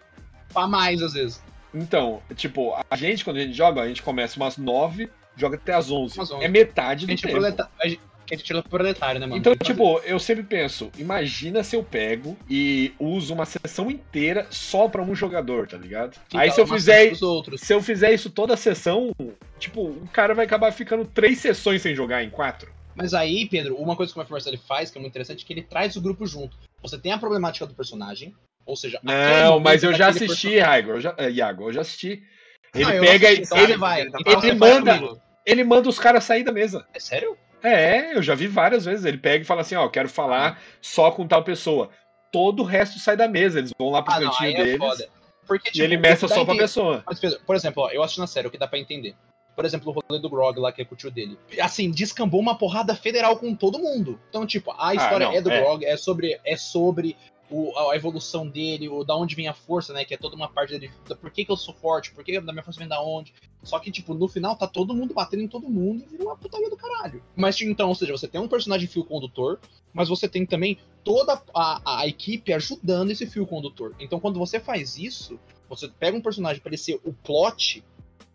[0.54, 1.42] Pra mais, às vezes.
[1.74, 5.74] Então, tipo, a gente, quando a gente joga, a gente começa umas nove, joga até
[5.74, 6.18] as onze.
[6.18, 6.44] Umas 11.
[6.44, 7.40] É metade A do gente é tempo.
[7.40, 8.02] proleta- a gente
[8.36, 9.40] a gente é proletário, né, mano?
[9.40, 14.48] Então, que tipo, eu sempre penso, imagina se eu pego e uso uma sessão inteira
[14.50, 16.16] só pra um jogador, tá ligado?
[16.16, 16.38] fazer.
[16.38, 17.16] Aí se eu fizer
[17.58, 19.12] se eu fizer isso toda a sessão,
[19.60, 22.72] tipo, o cara vai acabar ficando três sessões sem jogar em quatro.
[22.96, 25.48] Mas aí, Pedro, uma coisa que o Mafia ele faz, que é muito interessante, é
[25.48, 26.58] que ele traz o grupo junto.
[26.82, 28.34] Você tem a problemática do personagem,
[28.66, 29.00] ou seja...
[29.04, 32.24] Não, mas eu já assisti, Igor, eu já, é, Iago, eu já assisti.
[32.74, 34.02] Ele Ah, pega, assisti, então ele, você vai.
[34.02, 36.86] ele Então ele manda- ele manda os caras sair da mesa.
[36.94, 37.38] É sério?
[37.64, 39.06] É, eu já vi várias vezes.
[39.06, 41.90] Ele pega e fala assim, ó, eu quero falar só com tal pessoa.
[42.32, 44.64] Todo o resto sai da mesa, eles vão lá pro Ah, não, cantinho aí é
[44.64, 45.10] deles foda.
[45.48, 47.04] Porque, e tipo, ele o meça só pra pessoa.
[47.06, 49.16] Mas, por exemplo, ó, eu assisti na série, o que dá pra entender.
[49.56, 51.38] Por exemplo, o rolê do Grog lá, que é com o tio dele.
[51.60, 54.20] Assim, descambou uma porrada federal com todo mundo.
[54.30, 55.60] Então, tipo, a história não, é do é.
[55.60, 57.18] Grog, é sobre, é sobre
[57.50, 60.04] o- a evolução dele, o, da onde vem a força, né?
[60.06, 60.92] Que é toda uma parte dele.
[61.20, 62.12] Por que, que eu sou forte?
[62.12, 63.34] Por que da minha força vem da onde?
[63.64, 66.38] Só que, tipo, no final tá todo mundo batendo em todo mundo e vira uma
[66.38, 67.24] putaria do caralho.
[67.36, 69.60] Mas, tipo, então, ou seja, você tem um personagem fio condutor,
[69.94, 73.96] mas você tem também toda a, a equipe ajudando esse fio condutor.
[74.00, 77.84] Então, quando você faz isso, você pega um personagem pra ele ser o plot,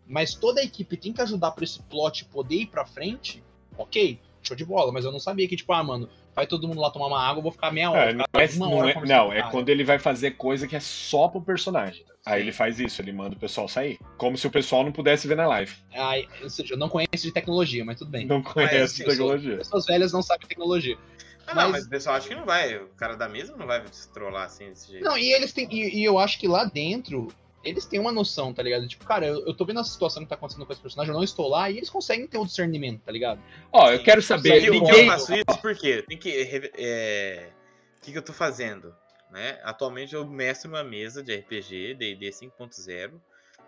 [0.07, 3.41] mas toda a equipe tem que ajudar pra esse plot poder ir pra frente,
[3.77, 4.91] ok, show de bola.
[4.91, 7.39] Mas eu não sabia que, tipo, ah, mano, vai todo mundo lá tomar uma água,
[7.39, 8.11] eu vou ficar meia hora.
[8.11, 10.67] É, não ficar é, uma não hora é- não, é quando ele vai fazer coisa
[10.67, 12.03] que é só pro personagem.
[12.25, 13.99] Aí ele faz isso, ele manda o pessoal sair.
[14.17, 15.73] Como se o pessoal não pudesse ver na live.
[15.93, 18.25] Ai, ou seja, eu não conheço de tecnologia, mas tudo bem.
[18.25, 19.57] Não conhece eu sou- tecnologia.
[19.57, 20.97] Pessoas velhas não sabem tecnologia.
[21.45, 22.77] Ah, não, mas- mas o pessoal acha que não vai.
[22.77, 25.03] O cara da mesa não vai se trollar assim desse jeito.
[25.03, 25.67] Não, e eles têm.
[25.69, 27.27] E, e eu acho que lá dentro,
[27.63, 28.87] eles têm uma noção, tá ligado?
[28.87, 31.17] Tipo, cara, eu, eu tô vendo a situação que tá acontecendo com esse personagem, eu
[31.17, 33.39] não estou lá, e eles conseguem ter o discernimento, tá ligado?
[33.71, 34.03] Ó, eu Sim.
[34.03, 35.07] quero Por saber, que que eu ninguém.
[35.07, 36.03] faço isso por quê?
[36.07, 36.29] Tem que.
[36.77, 37.49] é,
[37.97, 38.93] O que, que eu tô fazendo?
[39.31, 39.59] Né?
[39.63, 43.13] Atualmente eu mestro uma mesa de RPG, DD 5.0,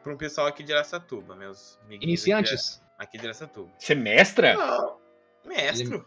[0.04, 2.80] para um pessoal aqui de Aracatuba, meus Iniciantes.
[3.00, 3.72] Aqui, de Aracatuba.
[3.80, 4.54] Você mestra?
[4.56, 4.98] Não,
[5.46, 6.06] mestro.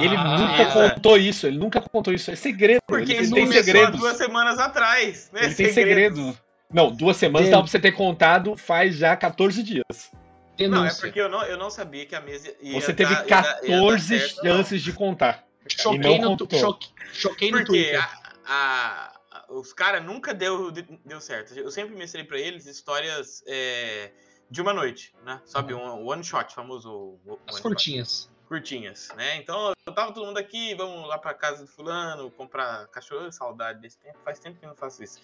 [0.00, 0.88] Ele Ah, nunca é.
[0.94, 2.30] contou isso, ele nunca contou isso.
[2.30, 2.80] É segredo.
[2.86, 4.00] Porque ele, isso tem segredos.
[4.00, 5.30] duas semanas atrás.
[5.32, 5.44] Né?
[5.44, 6.36] Ele tem segredo.
[6.72, 9.84] Não, duas semanas dá pra você ter contado faz já 14 dias.
[10.12, 11.00] Não, é denúncia.
[11.00, 13.24] porque eu não, eu não sabia que a mesa ia Você dar- teve ia dar-
[13.24, 14.56] ia dar 14 certo, não.
[14.56, 15.44] chances de contar.
[15.68, 18.00] Choquei, E não no, choque- choquei no Porque Twitter.
[18.00, 21.58] a- a- a- os caras nunca deu, deu certo.
[21.58, 24.12] Eu sempre mestrei pra eles histórias é,
[24.50, 25.40] de uma noite, né?
[25.44, 27.62] Sabe, um one shot, famoso one As shot.
[27.62, 28.30] curtinhas.
[28.46, 29.36] curtinhas, né?
[29.38, 33.80] Então eu tava todo mundo aqui, vamos lá pra casa do fulano, comprar cachorro, saudade
[33.80, 35.18] desse tempo, faz tempo que eu não faço isso.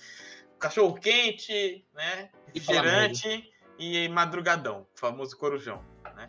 [0.61, 2.29] Cachorro quente, né?
[2.55, 5.83] E Refrigerante e madrugadão, o famoso corujão.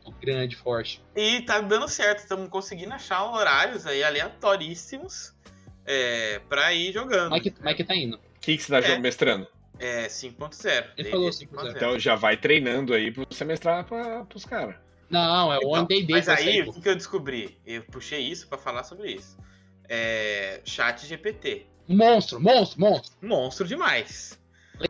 [0.06, 1.04] O grande, forte.
[1.14, 5.34] E tá dando certo, estamos conseguindo achar horários aí aleatoríssimos
[5.86, 7.34] é, pra ir jogando.
[7.34, 8.16] Mike, Mike tá indo.
[8.16, 8.98] O que, que você tá É.
[8.98, 9.48] mestrando?
[9.78, 10.92] É 5.0.
[10.98, 11.76] Ele falou 5.0.
[11.76, 14.76] Então já vai treinando aí pra você mestrar pra, pros caras.
[15.10, 16.16] Não, é o Então, One Day Day.
[16.16, 17.60] Mas aí, sair, o que, que eu descobri?
[17.66, 19.38] Eu puxei isso pra falar sobre isso.
[19.90, 21.68] É, chat GPT.
[21.88, 23.18] Monstro, monstro, monstro.
[23.22, 24.40] Monstro demais.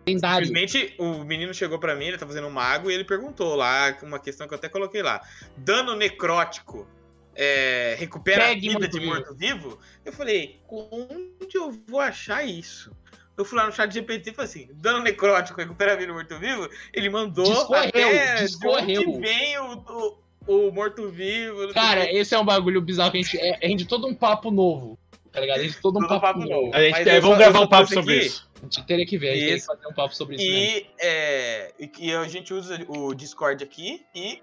[0.08, 0.48] Lendário.
[0.48, 3.98] Simplesmente o menino chegou pra mim, ele tá fazendo um mago, e ele perguntou lá,
[4.04, 5.22] uma questão que eu até coloquei lá.
[5.58, 6.88] Dano necrótico
[7.36, 9.80] é, recupera Pegue a vida de morto-vivo.
[10.06, 12.96] Eu falei, onde eu vou achar isso?
[13.38, 16.14] Eu fui lá no chat GPT e falei assim, dano necrótico recupera a vida de
[16.14, 16.70] morto-vivo?
[16.94, 19.02] Ele mandou Discorreu, até de discorreu.
[19.02, 20.18] onde vem o,
[20.48, 21.74] o, o morto-vivo.
[21.74, 23.40] Cara, esse é um bagulho bizarro que a gente.
[23.40, 25.00] É, rende todo um papo novo.
[25.32, 25.60] Tá ligado?
[25.60, 26.50] Rende todo um papo, papo novo.
[26.50, 26.76] novo.
[26.76, 28.50] A gente eu vamos só- gravar um papo sobre aqui isso.
[28.58, 30.44] A gente teria que ver, a gente teria que fazer um papo sobre isso.
[30.46, 34.42] E, é, e, a gente usa o Discord aqui e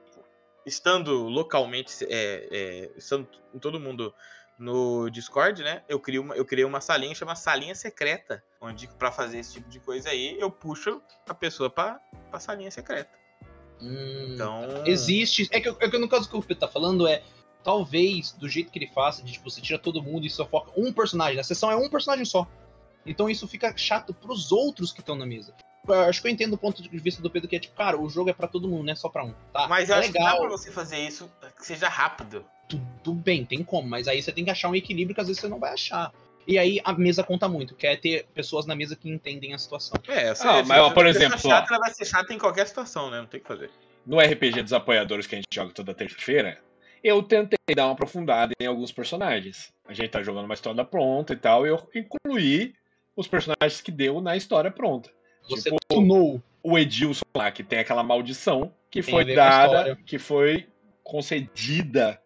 [0.65, 3.29] estando localmente, é, é, estando
[3.61, 4.15] todo mundo
[4.59, 5.83] no Discord, né?
[5.89, 9.69] Eu criei uma, eu criei uma salinha chama Salinha Secreta, onde para fazer esse tipo
[9.69, 13.11] de coisa aí, eu puxo a pessoa para pra salinha secreta.
[13.81, 14.83] Hum, então.
[14.85, 15.49] Existe.
[15.53, 17.23] É que, é que no caso que o Pedro tá falando é.
[17.69, 20.73] Talvez, do jeito que ele faça, de tipo, você tira todo mundo e só foca
[20.75, 21.39] um personagem.
[21.39, 22.49] A sessão é um personagem só.
[23.05, 25.53] Então isso fica chato pros outros que estão na mesa.
[25.87, 28.01] Eu acho que eu entendo o ponto de vista do Pedro, que é tipo, cara,
[28.01, 29.35] o jogo é para todo mundo, não é só pra um.
[29.53, 29.69] Tá?
[29.69, 30.29] Mas eu é acho legal.
[30.29, 32.43] que dá pra você fazer isso que seja rápido.
[32.71, 35.43] Tudo bem, tem como, mas aí você tem que achar um equilíbrio que às vezes
[35.43, 36.11] você não vai achar.
[36.47, 39.59] E aí a mesa conta muito, que é ter pessoas na mesa que entendem a
[39.59, 40.01] situação.
[40.09, 41.39] É, assim, ah, mas, por exemplo.
[41.39, 43.19] Chata, ela vai ser chata em qualquer situação, né?
[43.19, 43.71] Não tem o que fazer.
[44.07, 46.59] No RPG dos apoiadores que a gente joga toda terça-feira,
[47.03, 49.73] eu tentei dar uma aprofundada em alguns personagens.
[49.87, 52.75] A gente tá jogando uma história pronta e tal, e eu incluí
[53.17, 55.11] os personagens que deu na história pronta.
[55.49, 56.43] Você tipo, tunou.
[56.63, 60.67] O Edilson lá, que tem aquela maldição que tem foi dada, que foi
[61.03, 62.21] concedida.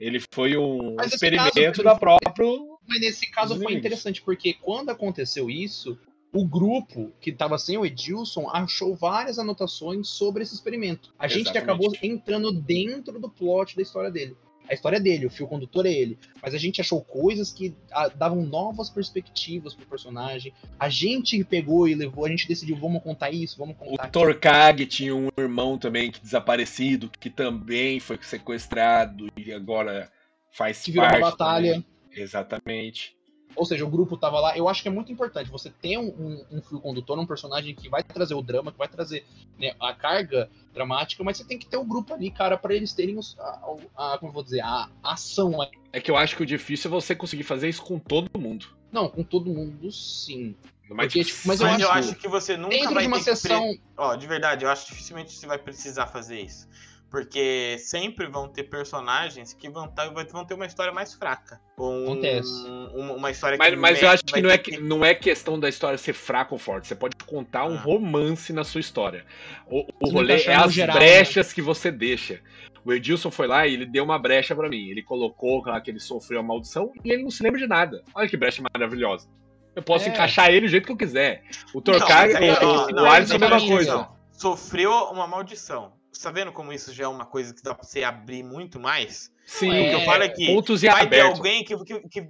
[0.00, 2.46] Ele foi um Mas experimento caso, da própria.
[2.88, 5.98] Mas nesse caso foi interessante, porque quando aconteceu isso,
[6.32, 11.12] o grupo que estava sem o Edilson achou várias anotações sobre esse experimento.
[11.18, 14.36] A gente acabou entrando dentro do plot da história dele.
[14.68, 16.18] A história é dele, o fio condutor é ele.
[16.40, 20.54] Mas a gente achou coisas que a, davam novas perspectivas pro personagem.
[20.78, 24.08] A gente pegou e levou, a gente decidiu, vamos contar isso, vamos contar.
[24.08, 30.10] O Torkag tinha um irmão também que desaparecido, que também foi sequestrado e agora
[30.52, 31.16] faz que parte.
[31.16, 31.72] Virou uma batalha.
[31.72, 31.86] Também.
[32.14, 33.16] Exatamente.
[33.54, 34.56] Ou seja, o grupo tava lá.
[34.56, 37.74] Eu acho que é muito importante você ter um, um, um fio condutor, um personagem
[37.74, 39.24] que vai trazer o drama, que vai trazer
[39.58, 42.74] né, a carga dramática, mas você tem que ter o um grupo ali, cara, para
[42.74, 45.52] eles terem os, a, a, como eu vou dizer, a, a ação.
[45.92, 48.66] É que eu acho que o difícil é você conseguir fazer isso com todo mundo.
[48.90, 50.54] Não, com todo mundo sim.
[50.88, 53.08] Mas, Porque, tipo, mas, eu, mas acho, eu acho que você nunca dentro vai de
[53.08, 53.60] uma ter sessão...
[53.60, 53.80] Pre...
[53.96, 56.68] Ó, de verdade, eu acho que dificilmente você vai precisar fazer isso.
[57.12, 61.60] Porque sempre vão ter personagens que vão, tá, vão ter uma história mais fraca.
[61.78, 62.50] Um, Acontece.
[62.96, 63.76] uma história mas, que.
[63.76, 66.58] Mas eu acho que não, é, que não é questão da história ser fraca ou
[66.58, 66.88] forte.
[66.88, 67.80] Você pode contar um ah.
[67.80, 69.26] romance na sua história.
[69.66, 71.54] O, o rolê é as geral, brechas né?
[71.54, 72.40] que você deixa.
[72.82, 74.88] O Edilson foi lá e ele deu uma brecha para mim.
[74.88, 78.02] Ele colocou lá que ele sofreu a maldição e ele não se lembra de nada.
[78.14, 79.28] Olha que brecha maravilhosa.
[79.76, 80.08] Eu posso é.
[80.08, 81.42] encaixar ele do jeito que eu quiser.
[81.74, 84.08] O Torcar, o, o, o Alisson é a mesma coisa.
[84.32, 88.02] Sofreu uma maldição tá vendo como isso já é uma coisa que dá pra você
[88.02, 89.32] abrir muito mais?
[89.46, 89.68] Sim.
[89.68, 92.28] O que eu falo é que vai ter alguém que, que, que,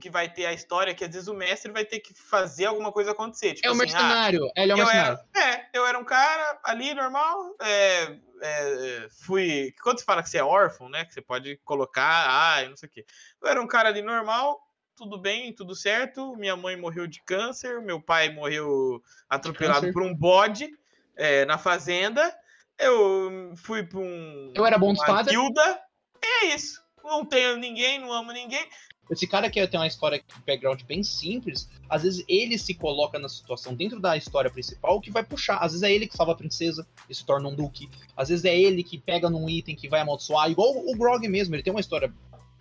[0.00, 2.92] que, vai ter a história que às vezes o mestre vai ter que fazer alguma
[2.92, 3.54] coisa acontecer.
[3.54, 4.46] Tipo é o assim, mercenário.
[4.56, 5.18] Ah, ele é o mercenário.
[5.34, 7.56] Era, é, eu era um cara ali normal.
[7.60, 9.72] É, é, fui.
[9.82, 11.04] Quando você fala que você é órfão, né?
[11.04, 13.04] Que você pode colocar, ah, não sei o quê.
[13.40, 14.60] Eu era um cara ali normal,
[14.96, 16.36] tudo bem, tudo certo.
[16.36, 20.68] Minha mãe morreu de câncer, meu pai morreu atropelado por um bode
[21.16, 22.34] é, na fazenda.
[22.82, 24.52] Eu fui pra um.
[24.54, 25.30] Eu era bom de espada.
[25.30, 25.80] Guilda.
[26.22, 26.82] E é isso.
[27.04, 28.64] Não tenho ninguém, não amo ninguém.
[29.10, 33.18] Esse cara que tem uma história de background bem simples, às vezes ele se coloca
[33.18, 35.58] na situação dentro da história principal que vai puxar.
[35.58, 37.90] Às vezes é ele que salva a princesa e se torna um duque.
[38.16, 40.50] Às vezes é ele que pega num item que vai amaldiçoar.
[40.50, 42.12] Igual o Grog mesmo, ele tem uma história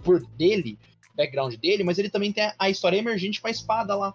[0.04, 0.78] por dele,
[1.16, 4.14] background dele, mas ele também tem a história emergente com a espada lá,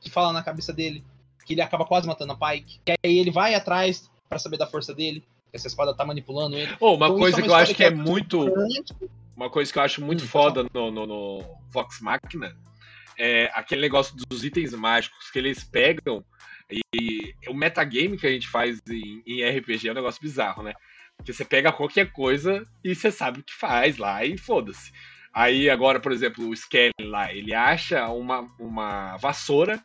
[0.00, 1.04] que fala na cabeça dele.
[1.46, 2.80] Que ele acaba quase matando a Pike.
[2.84, 6.74] Que aí ele vai atrás para saber da força dele essa espada tá manipulando ele.
[6.80, 8.52] Oh, uma então, coisa é uma que eu acho que é, é muito.
[9.36, 12.56] Uma coisa que eu acho muito hum, foda no, no, no, Vox Machina
[13.16, 16.24] é aquele negócio dos itens mágicos que eles pegam.
[16.70, 20.74] E o metagame que a gente faz em, em RPG é um negócio bizarro, né?
[21.16, 24.92] Porque você pega qualquer coisa e você sabe o que faz lá e foda-se.
[25.32, 29.82] Aí agora, por exemplo, o Skelly lá, ele acha uma, uma vassoura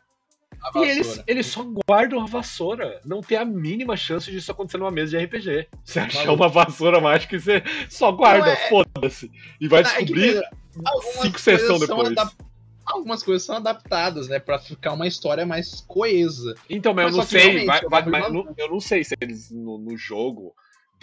[0.74, 3.00] e eles, eles só guardam a vassoura.
[3.04, 5.68] Não tem a mínima chance disso acontecer numa mesa de RPG.
[5.84, 8.68] Você achar uma vassoura mágica e você só guarda, é...
[8.68, 9.30] foda-se.
[9.60, 12.14] E vai é descobrir é cinco sessões depois.
[12.86, 14.38] Algumas coisas são adaptadas, né?
[14.38, 16.54] Pra ficar uma história mais coesa.
[16.68, 17.66] Então, mas, mas eu não sei.
[17.66, 20.54] Vai, vai, mas, eu não sei se eles no, no jogo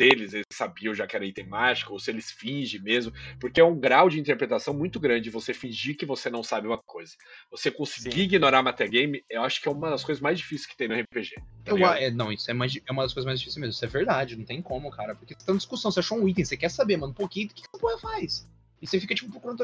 [0.01, 3.63] deles, eles sabiam já que era item mágico, ou se eles fingem mesmo, porque é
[3.63, 7.15] um grau de interpretação muito grande você fingir que você não sabe uma coisa.
[7.51, 8.21] Você conseguir Sim.
[8.21, 11.35] ignorar metagame, eu acho que é uma das coisas mais difíceis que tem no RPG.
[11.63, 13.85] Tá eu, é, não, isso é, mais, é uma das coisas mais difíceis mesmo, isso
[13.85, 16.43] é verdade, não tem como, cara, porque você tá em discussão, você achou um item,
[16.43, 18.47] você quer saber, mano, um pouquinho, o que essa porra faz?
[18.81, 19.57] E você fica, tipo, procurando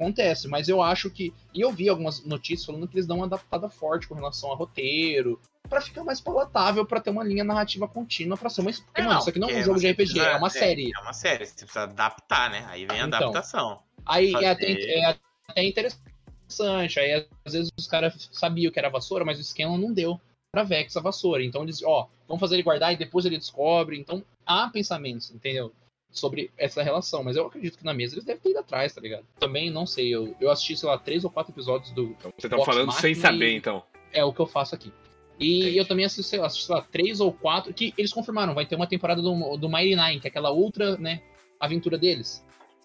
[0.00, 1.32] acontece, mas eu acho que.
[1.52, 4.56] E eu vi algumas notícias falando que eles dão uma adaptada forte com relação a
[4.56, 8.70] roteiro, para ficar mais palatável, para ter uma linha narrativa contínua, para ser uma.
[8.94, 10.90] É, mano, isso aqui não é um jogo de RPG, precisa, é uma é, série.
[10.96, 12.66] É uma série, você precisa adaptar, né?
[12.68, 13.82] Aí vem a então, adaptação.
[14.06, 15.04] Aí é até, é
[15.48, 16.10] até interessante
[16.50, 16.98] interessante.
[16.98, 20.20] Aí às vezes os caras sabiam que era vassoura, mas o Scanlan não deu
[20.52, 21.44] pra Vex a vassoura.
[21.44, 23.98] Então eles, ó, vamos fazer ele guardar e depois ele descobre.
[23.98, 25.72] Então há pensamentos, entendeu?
[26.12, 27.22] Sobre essa relação.
[27.22, 29.24] Mas eu acredito que na mesa eles devem ter ido atrás, tá ligado?
[29.38, 30.08] Também não sei.
[30.14, 32.16] Eu, eu assisti, sei lá, três ou quatro episódios do.
[32.18, 33.82] Então, você tá falando sem saber, então.
[34.12, 34.92] É o que eu faço aqui.
[35.38, 35.76] E Entendi.
[35.78, 38.66] eu também assisti, sei lá, assisti, sei lá, três ou quatro, que eles confirmaram, vai
[38.66, 41.22] ter uma temporada do, do Mighty Nine, que é aquela outra, né,
[41.58, 42.44] aventura deles.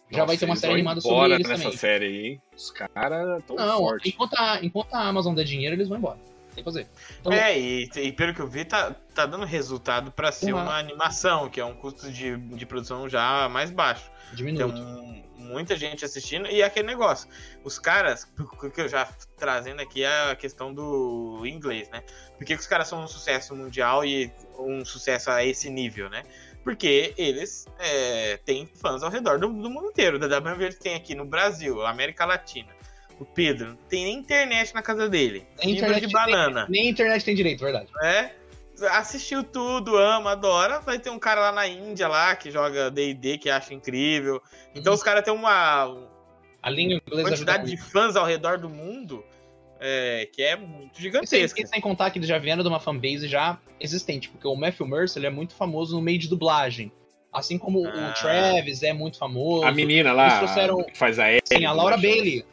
[0.10, 1.78] Já Nossa, vai ter uma série animada sobre eles nessa também.
[1.78, 2.42] série aí, hein?
[2.56, 4.14] Os caras tão Não, fortes.
[4.14, 6.20] enquanto a, enquanto a Amazon der dinheiro, eles vão embora.
[6.56, 6.88] Tem que fazer.
[7.20, 10.64] Então, É, e, e pelo que eu vi, tá, tá dando resultado pra ser Uma-
[10.64, 14.10] uma animação, que é um custo de, de produção já mais baixo.
[14.34, 14.64] diminuto.
[14.78, 16.48] Então, muita gente assistindo.
[16.48, 17.30] E aquele negócio,
[17.64, 19.06] os caras, o que eu já
[19.38, 22.02] trazendo aqui é a questão do inglês, né?
[22.38, 26.10] Por que, que os caras são um sucesso mundial e um sucesso a esse nível,
[26.10, 26.24] né?
[26.64, 30.18] Porque eles é, têm fãs ao redor do, do mundo inteiro.
[30.18, 32.75] Da que tem aqui no Brasil, América Latina.
[33.20, 35.46] O Pedro não tem nem internet na casa dele.
[35.64, 36.68] Nem Fibra de internet banana.
[36.70, 37.90] Nem a internet tem direito, verdade.
[38.02, 38.32] né?
[38.92, 40.80] Assistiu tudo, ama, adora.
[40.82, 44.42] Vai ter um cara lá na Índia lá que joga D&D que acha incrível.
[44.76, 44.98] Então Uhum.
[44.98, 45.84] os caras têm uma
[46.62, 49.24] A língua inglesa quantidade de fãs ao redor do mundo
[49.80, 51.62] é, que é muito E sem, gigantesca.
[51.62, 54.88] e sem contar que eles já vieram de uma fanbase já existente, porque o Matthew
[54.88, 56.92] Mercer ele é muito famoso no meio de dublagem.
[57.32, 58.10] Assim como Ah.
[58.10, 59.66] o Travis é muito famoso.
[59.66, 61.98] A menina lá, Eles trouxeram- que faz a Ellie, Sim, a Laura.
[61.98, 62.46] Bailey.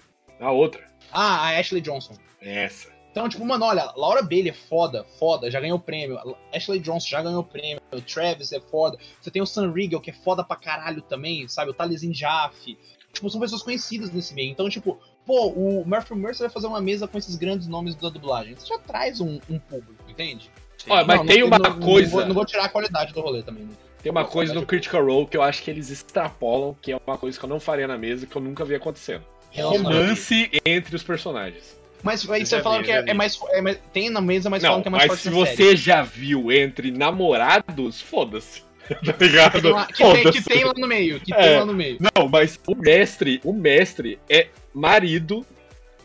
[0.43, 0.83] A outra.
[1.11, 2.15] Ah, a Ashley Johnson.
[2.41, 2.89] Essa.
[3.11, 6.19] Então, tipo, mano, olha, Laura Bailey é foda, foda, já ganhou prêmio.
[6.53, 7.81] Ashley Johnson já ganhou prêmio.
[7.93, 8.97] O Travis é foda.
[9.21, 11.71] Você tem o Sam Riegel, que é foda pra caralho também, sabe?
[11.71, 12.79] O Talesin Jaffe.
[13.13, 14.51] Tipo, são pessoas conhecidas nesse meio.
[14.51, 18.09] Então, tipo, pô, o Murphy Mercer vai fazer uma mesa com esses grandes nomes da
[18.09, 18.55] dublagem.
[18.55, 20.51] Você já traz um, um público, entende?
[20.89, 22.11] Olha, mas Não, tem não- uma não- não coisa.
[22.11, 23.75] vou- Não vou, tirar a qualidade do rolê também, né?
[24.03, 24.67] Tem uma coisa no verdade.
[24.81, 27.61] Critical Role que eu acho que eles extrapolam, que é uma coisa que eu não
[27.61, 29.25] faria na mesa, que eu nunca vi acontecendo.
[29.57, 31.77] Romance entre os personagens.
[32.03, 34.79] Mas aí você vi, que é, é mais, é mais- Tem na mesa, mas falam
[34.79, 35.77] Não, que é mais mas forte se na você série.
[35.77, 38.63] já viu entre namorados, foda-se.
[39.07, 39.63] Tá ligado?
[39.63, 41.37] Tem lá- que, tem, que tem lá no meio, que É.
[41.37, 41.99] tem lá no meio.
[42.01, 45.47] Não, mas o mestre, o mestre é marido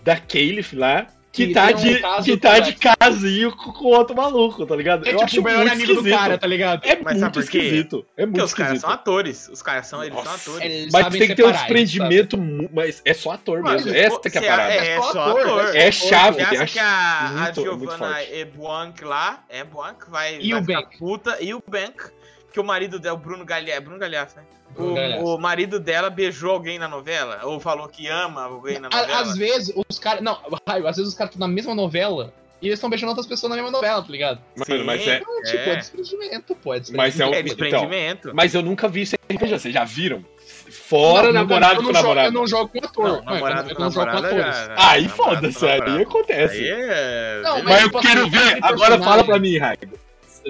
[0.04, 1.08] da Caliph lá,
[1.38, 4.76] que Que tá, um de, caso que tá com de casinho com outro maluco, tá
[4.76, 5.06] ligado?
[5.06, 6.18] É eu tipo acho o melhor muito amigo do esquisito.
[6.20, 6.86] cara, tá ligado?
[6.86, 8.06] É Mas muito esquisito.
[8.18, 9.48] É muito Porque os caras são atores.
[9.50, 10.50] Os caras são, eles são Nossa.
[10.52, 10.66] atores.
[10.72, 12.38] Eles Mas tem que ter um desprendimento,
[12.74, 13.94] mas é só ator Mano, mesmo.
[13.96, 14.74] Essa que é a você- parada.
[14.74, 15.76] É, É só ator, ator.
[15.76, 16.36] É só chave.
[16.38, 18.24] Você acha acho que a, a muito- muito Giovanna.
[18.24, 20.98] Ebuank lá, Ebuank, vai, E vai o ficar Bank?
[20.98, 22.04] puta, e o Bank,
[22.52, 24.44] que o marido dela, o Bruno Galhaço, Bruno Galhaço, né?
[24.78, 27.40] O, o marido dela beijou alguém na novela?
[27.44, 29.08] Ou falou que ama alguém na novela?
[29.18, 30.22] À- Às vezes, os caras.
[30.22, 33.28] Não, Raio, às vezes os caras estão na mesma novela e eles estão beijando outras
[33.28, 34.40] pessoas na mesma novela, tá ligado?
[34.56, 35.10] Mano, mas Sim.
[35.10, 35.18] é.
[35.18, 35.76] Então, tipo, é É.
[35.78, 36.74] desprendimento, pô.
[36.74, 37.82] É Mas é um- É desprendimento.
[37.82, 38.32] desprendimento.
[38.34, 39.60] Mas eu nunca vi isso em RPG.
[39.60, 40.24] Vocês já viram?
[40.70, 42.28] Fora Não, namorado eu com namorado.
[42.28, 43.08] Eu não jogo com ator.
[43.08, 44.68] Não, namorado eu com não jogo com namorada atores.
[44.68, 46.58] já- Aí foda-se, aí acontece.
[46.60, 47.42] Aí é...
[47.44, 47.64] Não, beleza.
[47.70, 48.60] Mas eu tipo quero assim, ver.
[48.62, 49.98] Agora fala pra mim, Raigo.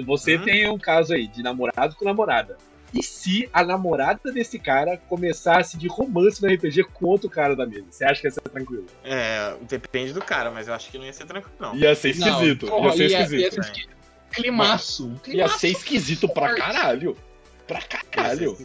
[0.06, 0.42] Você Hum?
[0.44, 2.56] tem um caso aí de namorado com namorada.
[2.94, 7.66] E se a namorada desse cara começasse de romance no RPG com outro cara da
[7.66, 7.84] mesa?
[7.90, 8.86] Você acha que ia ser tranquilo?
[9.04, 11.74] É, depende do cara, mas eu acho que não ia ser tranquilo, não.
[11.76, 12.66] Ia ser Não, esquisito.
[12.66, 13.40] porra, ia ser ia- esquisito.
[13.40, 13.88] ia ser esqui-
[14.30, 15.10] Climaço.
[15.12, 17.16] Ia climaço ser esquisito pra caralho.
[17.66, 18.56] Pra caralho.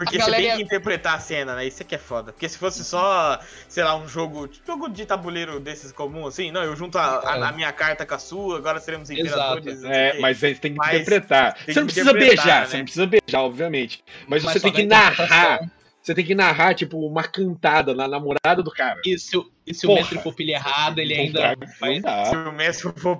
[0.00, 1.66] Porque A você galera- tem que interpretar a cena, né?
[1.66, 2.32] Isso é que é foda.
[2.32, 3.38] Porque se fosse só,
[3.68, 7.20] sei lá, um jogo, tipo, jogo de tabuleiro desses comum, assim, não, eu junto a,
[7.34, 7.42] a- É.
[7.42, 9.84] a minha carta com a sua, agora seremos imperadores.
[9.84, 11.52] É, mas aí você tem que Mas interpretar.
[11.66, 12.66] tem Você não precisa beijar, né?
[12.66, 14.02] você não precisa beijar, obviamente.
[14.26, 15.60] Mas, Mas você tem que narrar.
[16.10, 19.00] Você tem que narrar, tipo, uma cantada na namorada do cara.
[19.06, 21.54] E se, o- e se o mestre for pilha errada, ele ainda.
[22.26, 23.16] Se o mestre for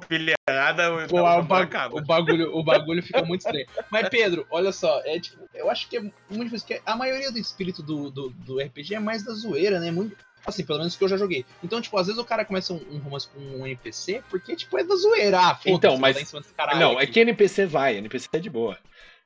[0.89, 1.61] o, Pô, o o, ba-
[1.93, 3.65] o bagulho, o bagulho fica muito estranho.
[3.93, 7.31] Mas, Pedro, olha só, é tipo, eu acho que é muito difícil, porque a maioria
[7.31, 9.93] do espírito do, do, do RPG é mais da zoeira, né?
[9.93, 11.45] Muito, assim, pelo menos que eu já joguei.
[11.63, 14.77] Então, tipo, às vezes o cara começa um, um romance com um NPC porque, tipo,
[14.77, 15.39] é da zoeira.
[15.39, 17.13] Ah, Então, mas- dar em cima desse caralho Não, é aqui.
[17.13, 18.77] que NPC vai, NPC é de boa.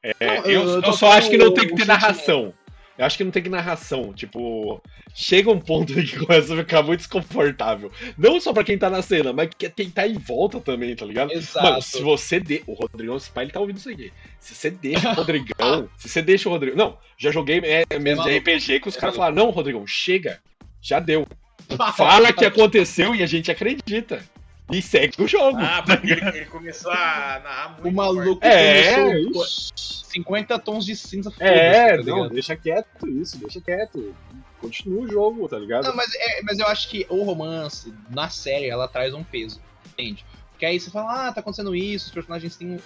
[0.03, 1.87] É, Não, eu, eu- eu só acho que não tem que ter sentimento.
[1.87, 2.53] narração.
[2.97, 4.13] Eu acho que não tem que narração.
[4.13, 4.81] Tipo,
[5.15, 7.91] chega um ponto em que começa a ficar muito desconfortável.
[8.17, 11.05] Não só pra quem tá na cena, mas que- quem tá em volta também, tá
[11.05, 11.33] ligado?
[11.33, 11.67] Exato.
[11.67, 12.63] Mano, se você de...
[12.67, 14.13] O Rodrigão, esse pai, ele tá ouvindo isso aqui.
[14.39, 15.89] Se você deixa o Rodrigão.
[15.97, 16.77] se você deixa o Rodrigão.
[16.77, 18.39] Não, já joguei é, mesmo de.
[18.39, 20.41] RPG que os É caras falaram: não, Rodrigão, chega.
[20.81, 21.27] Já deu.
[21.97, 24.23] Fala que aconteceu e a gente acredita.
[24.71, 25.59] E segue o jogo.
[25.61, 27.89] Ah, porque ele, começou a narrar muito.
[27.89, 30.05] O maluco É, começou pô, isso.
[30.07, 31.33] 50 tons de cinza.
[31.39, 34.15] É, tá não, deixa quieto isso, deixa quieto.
[34.61, 35.85] Continua o jogo, tá ligado?
[35.85, 39.61] Não, mas, é, mas eu acho que o romance, na série, ela traz um peso,
[39.87, 40.25] entende?
[40.53, 42.71] Porque aí você fala, ah, tá acontecendo isso, os personagens têm.
[42.73, 42.81] um-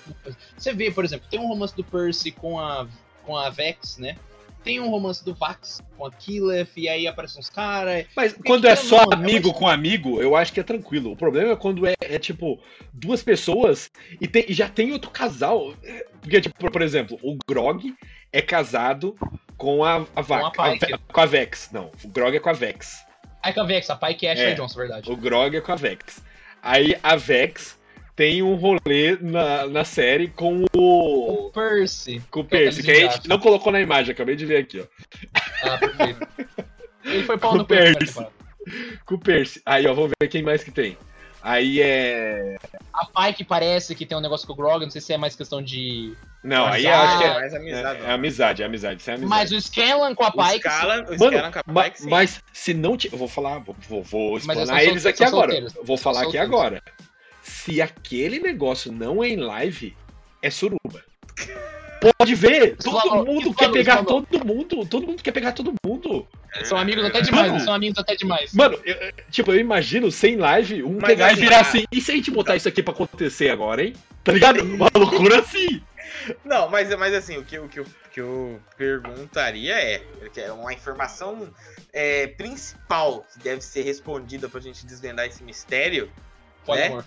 [0.56, 2.88] Você vê, por exemplo, tem um romance do Percy com a,
[3.24, 4.16] com a Vex, né?
[4.64, 8.04] Tem um romance do Vax com a Killef, e aí aparecem uns caras.
[8.16, 11.12] Mas quando é só não, amigo com amigo, eu acho que é tranquilo.
[11.12, 12.60] O problema é quando é, é, tipo
[12.92, 13.90] duas pessoas
[14.20, 15.72] e, tem- e já tem outro casal.
[16.20, 17.94] Porque, tipo, por exemplo, o Grog
[18.32, 19.16] é casado
[19.56, 20.86] com a, a, Vac- a Pike.
[20.86, 21.70] Ve- com a Vex.
[21.72, 23.04] Não, o Grog é com a Vex.
[23.42, 24.54] Aí com a Vex, a Pike é a Ashley É.
[24.54, 25.10] Johnson, verdade.
[25.10, 26.22] O Grog é com a Vex.
[26.60, 27.77] Aí a Vex
[28.18, 31.46] tem um rolê na, na série com o.
[31.46, 32.20] O Percy.
[32.32, 34.56] Com o que é Percy, que a gente não colocou na imagem, acabei de ver
[34.56, 34.84] aqui, ó.
[35.62, 36.26] Ah, perfeito.
[37.04, 38.06] Ele foi pau O no Percy.
[38.06, 38.32] temporada.
[39.06, 39.62] Com o Percy.
[39.64, 40.98] Aí, ó, vamos ver quem mais que tem.
[41.40, 42.56] Aí é.
[42.92, 45.36] A Pike parece que tem um negócio com o Grog, não sei se é mais
[45.36, 46.12] questão de.
[46.42, 47.34] Não, aí eu acho que é.
[47.34, 48.00] mais amizade.
[48.00, 49.30] É, é amizade, é amizade, isso é amizade.
[49.30, 50.66] Mas o Scanlan com a O Pike.
[50.66, 52.08] O Mano, Scalan com a ma- Pike, sim.
[52.10, 53.12] mas se não te.
[53.12, 55.52] Eu vou falar, vou, vou, vou Mas explanar eles aqui agora.
[55.52, 55.74] solteiros.
[55.86, 56.82] Vou falar aqui agora.
[57.68, 59.94] Se aquele negócio não é em live,
[60.40, 61.04] é suruba.
[62.00, 62.76] Pode ver!
[62.76, 64.22] Todo falou, mundo quer falou, pegar falou.
[64.22, 64.86] todo mundo!
[64.86, 66.26] Todo mundo quer pegar todo mundo!
[66.54, 67.64] Eles são amigos até demais, Mano.
[67.64, 68.54] são amigos até demais.
[68.54, 71.84] Mano, eu- tipo, eu imagino sem live, um Mas pegar assim, e virar a- assim.
[71.92, 73.92] E se a gente botar isso aqui pra acontecer agora, hein?
[74.24, 74.62] Tá ligado?
[74.62, 75.82] Uma loucura assim!
[76.44, 80.00] Não, mas, mas assim, o que, o, que eu, que eu perguntaria é,
[80.32, 81.52] que é uma informação
[81.92, 86.10] é, principal que deve ser respondida pra gente desvendar esse mistério,
[86.64, 86.86] Pode, né?
[86.86, 87.04] amor.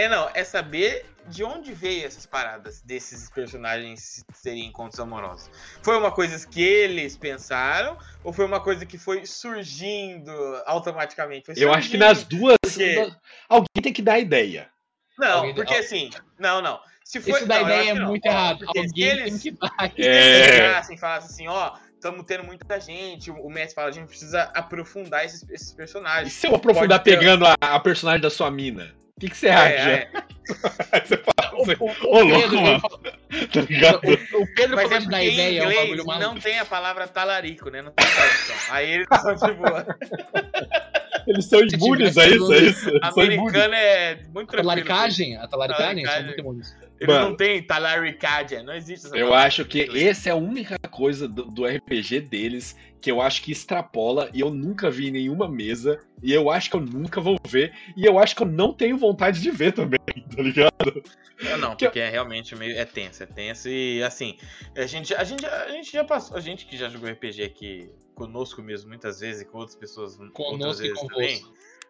[0.00, 5.50] É não, é saber de onde veio essas paradas desses personagens serem encontros amorosos.
[5.82, 10.30] Foi uma coisa que eles pensaram ou foi uma coisa que foi surgindo
[10.66, 11.46] automaticamente?
[11.46, 12.08] Foi Eu acho que surgindo.
[12.08, 12.56] nas duas.
[12.62, 13.12] Porque-
[13.48, 14.70] Alguém tem que dar a ideia.
[15.18, 16.78] Não, Alguém- porque assim, não, não.
[17.04, 18.06] Se for, Isso da não, ideia é não.
[18.08, 18.58] muito errado.
[18.64, 19.92] porque Alguém eles, tem que dar.
[19.94, 20.36] Se É.
[20.40, 24.08] eles chegassem e falassem assim, ó, estamos tendo muita gente, o Messi fala, a gente
[24.08, 26.32] precisa aprofundar esses, esses E personagens.
[26.32, 28.94] se eu aprofundar Pode ter- pegando a, a personagem da sua mina?
[29.16, 29.90] O que, que você acha?
[29.90, 30.10] É, é.
[30.92, 32.80] Aí você fala O, assim, o- o Ô, louco, Pedro, mano.
[32.80, 34.00] tá ligado?
[34.04, 36.26] o- o Pedro Mas é de em ideia, é um inglês bagulho maluco.
[36.34, 37.80] não tem a palavra talarico, né?
[37.80, 38.56] Não tem tradução.
[38.70, 39.62] Aí eles são tipo.
[41.26, 42.90] Eles são imunes a isso, é isso.
[43.02, 44.62] Americano é muito A tranquilo.
[44.62, 46.76] talaricagem, a talaricagem, são muito imunes.
[46.98, 47.28] Eles Mano.
[47.30, 51.44] não têm talaricagem, não existe essa Eu acho que essa é a única coisa do,
[51.44, 56.00] do RPG deles que eu acho que extrapola e eu nunca vi em nenhuma mesa
[56.22, 58.96] e eu acho que eu nunca vou ver e eu acho que eu não tenho
[58.96, 60.00] vontade de ver também,
[60.34, 61.02] tá ligado?
[61.40, 62.76] Não, não, Que eu- porque é realmente meio.
[62.78, 64.38] É tenso, é tenso e assim.
[64.74, 66.36] A gente, a, gente, a gente já passou.
[66.36, 70.14] A gente que já jogou RPG aqui conosco mesmo, muitas vezes, e com outras pessoas
[70.18, 71.44] outras Conosco e vezes também.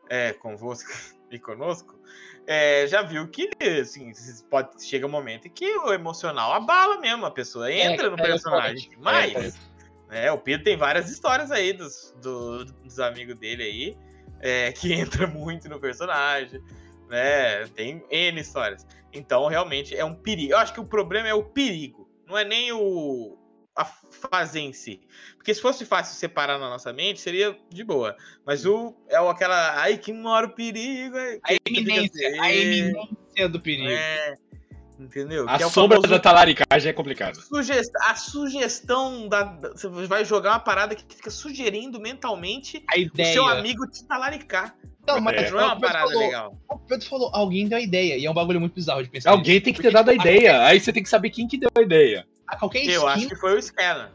[0.09, 0.91] É, convosco
[1.31, 1.99] e conosco.
[2.47, 3.51] é, já viu que
[3.81, 4.13] assim,
[4.49, 8.21] pode, chega um momento em que o emocional abala mesmo, a pessoa entra no é,
[8.21, 9.57] é personagem demais.
[10.11, 13.97] É, É, o Pedro tem várias histórias aí dos, do- dos amigos dele aí,
[14.41, 16.63] é, que entra muito no personagem,
[17.09, 17.67] né?
[17.75, 18.87] Tem N histórias.
[19.13, 20.53] Então, realmente, é um perigo.
[20.53, 23.37] Eu acho que o problema é o perigo, não é nem o
[23.77, 25.01] a fazer em si.
[25.37, 28.17] Porque se fosse fácil separar na nossa mente, seria de boa.
[28.45, 31.17] Mas o é o aquela, ai, que mora o perigo.
[31.17, 33.89] é, A eminência, assim, a eminência do perigo.
[33.91, 34.35] é,
[34.99, 35.47] entendeu?
[35.49, 37.37] A Que é o sombra famoso da talaricagem é complicado.
[37.37, 37.91] Sugest...
[38.01, 43.33] A sugestão da, Você vai jogar uma parada que fica sugerindo mentalmente A o ideia.
[43.33, 44.75] seu amigo te talaricar.
[45.07, 45.51] Não, mas É.
[45.51, 46.59] Não é uma o Pedro parada falou- legal.
[46.69, 48.17] O Pedro falou, alguém deu a ideia.
[48.17, 49.31] E é um bagulho muito bizarro de pensar.
[49.31, 49.65] Alguém nisso.
[49.65, 51.83] tem que ter dado a ideia, aí você tem que saber quem que deu a
[51.83, 52.27] ideia.
[52.49, 54.13] A qualquer Eu acho que foi o Scanlan.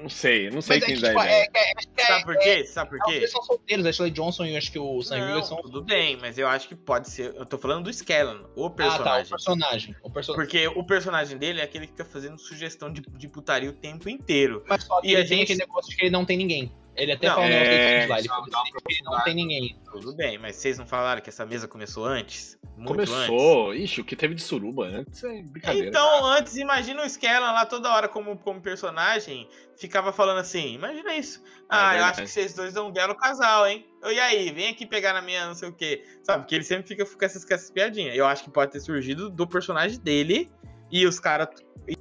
[0.00, 2.24] Não sei, não sei mas é quem que, deu a tipo, é, é, é, Sabe
[2.24, 2.64] por quê?
[2.64, 3.18] Sabe por é, os quê?
[3.20, 3.86] dois são solteiros.
[3.86, 5.62] A Ashley Johnson e eu acho que o Sam Não, Wilson são.
[5.62, 7.32] tudo bem, mas eu acho que pode ser.
[7.36, 8.72] Eu tô falando do Scanlan, o Ah, tá.
[8.72, 9.28] O personagem.
[9.30, 9.96] personagem.
[10.02, 10.44] O personagem.
[10.44, 14.08] Porque o personagem dele é aquele que fica fazendo sugestão de, de putaria o tempo
[14.08, 14.64] inteiro.
[14.68, 16.36] Mas só que E a ele tem gente- aquele negócio de que ele não tem
[16.36, 16.72] ninguém.
[16.94, 18.18] Ele até Não, falou é, lá.
[18.18, 19.80] Ele falou assim, não tem ninguém.
[19.90, 22.58] Tudo bem, mas vocês não falaram que essa mesa começou antes?
[22.76, 23.14] Muito antes?
[23.14, 25.88] Começou, ixi, o que teve de suruba antes é brincadeira.
[25.88, 31.14] Então, antes, imagina o Skellan lá toda hora como, como personagem, ficava falando assim, imagina
[31.14, 31.42] isso.
[31.68, 32.10] Ah, eu verdade.
[32.10, 33.86] acho que vocês dois é um belo casal, hein?
[34.04, 36.04] E aí, vem aqui pegar na minha não sei o quê.
[36.22, 38.14] Sabe, porque ele sempre fica com essas, com essas piadinhas.
[38.14, 40.50] Eu acho que pode ter surgido do personagem dele
[40.90, 41.48] e os caras...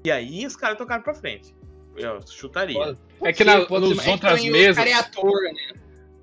[0.04, 1.56] E aí, os caras tocaram pra frente.
[1.96, 2.78] Eu chutaria.
[2.78, 4.90] Pode- É que na, Pode ser, nos mas é que outras também o mesas, cara
[4.90, 5.74] é ator, né?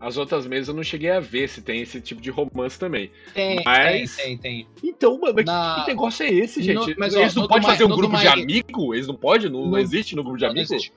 [0.01, 3.11] as outras mesas eu não cheguei a ver se tem esse tipo de romance também.
[3.35, 4.69] Tem, Mas- tem, tem, tem.
[4.91, 6.91] Então, mano, mas Na- que, negócio é esse, gente?
[6.91, 8.95] No- mas, ó, Eles não podem fazer um grupo de amigo?
[8.95, 9.51] Eles não podem?
[9.51, 10.73] Não, não No- existe no grupo de Não amigo?
[10.73, 10.93] existe.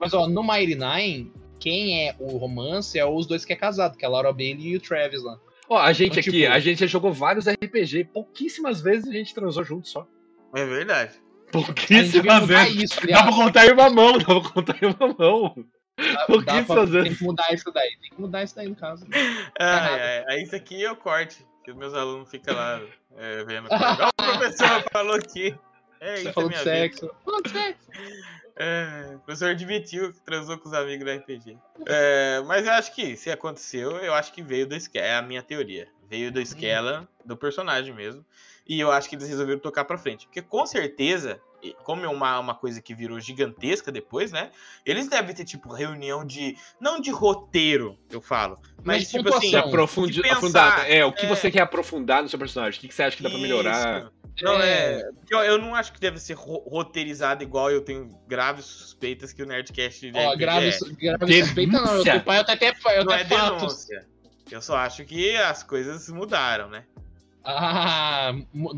[0.00, 3.96] Mas ó, no Mighty Nine, quem é o romance é os dois que é casado,
[3.96, 5.38] que é a Laura Bailey e o Travis lá.
[5.68, 9.12] Ó, a gente Então, aqui, tipo- a gente já jogou vários RPG, pouquíssimas vezes a
[9.12, 10.06] gente transou junto só.
[10.56, 11.12] É verdade.
[11.52, 12.82] Pouquíssimas mudar vezes.
[12.92, 15.54] isso, Dá pra contar em uma mão, dá pra contar em uma mão.
[15.98, 17.02] Dá- dá pra- vezes.
[17.08, 17.90] Tem que mudar isso daí.
[18.00, 19.06] Tem que mudar isso daí, no caso.
[19.58, 22.80] Ai, aí isso aqui eu corte, que os meus alunos ficam lá
[23.16, 23.68] é, vendo.
[24.20, 25.54] O professor falou aqui.
[26.00, 26.76] É Você isso, é falou minha de vida.
[26.80, 27.10] sexo.
[27.24, 27.90] Falou de sexo.
[28.56, 31.58] É, o professor admitiu que transou com os amigos do RPG.
[31.86, 35.06] É, mas eu acho que se aconteceu, eu acho que veio do Skella.
[35.06, 35.88] É a minha teoria.
[36.08, 38.24] Veio do Skella, do personagem mesmo.
[38.70, 40.26] E eu acho que eles resolveram tocar pra frente.
[40.26, 44.52] Porque com certeza, e como é uma, uma coisa que virou gigantesca depois, né?
[44.86, 46.56] Eles devem ter, tipo, reunião de.
[46.80, 48.60] Não de roteiro, eu falo.
[48.84, 49.56] Mas, Mas tipo assim.
[49.56, 50.88] Aprofundi- pensar, aprofundar.
[50.88, 51.28] É, o que é.
[51.28, 52.78] você quer aprofundar no seu personagem?
[52.78, 54.02] O que, que você acha que dá pra melhorar?
[54.02, 54.12] Isso.
[54.42, 55.02] Não, é.
[55.18, 59.32] porque Eu, eu não acho que deve ser ro- roteirizado igual eu tenho graves suspeitas
[59.32, 60.78] que o Nerdcast Ó, RPG grave, é.
[60.94, 61.96] grave suspeita não.
[61.96, 63.60] Eu pai, eu até, eu Não até é fatos.
[63.86, 64.06] denúncia.
[64.48, 66.84] Eu só acho que as coisas mudaram, né?
[67.44, 68.32] Ah,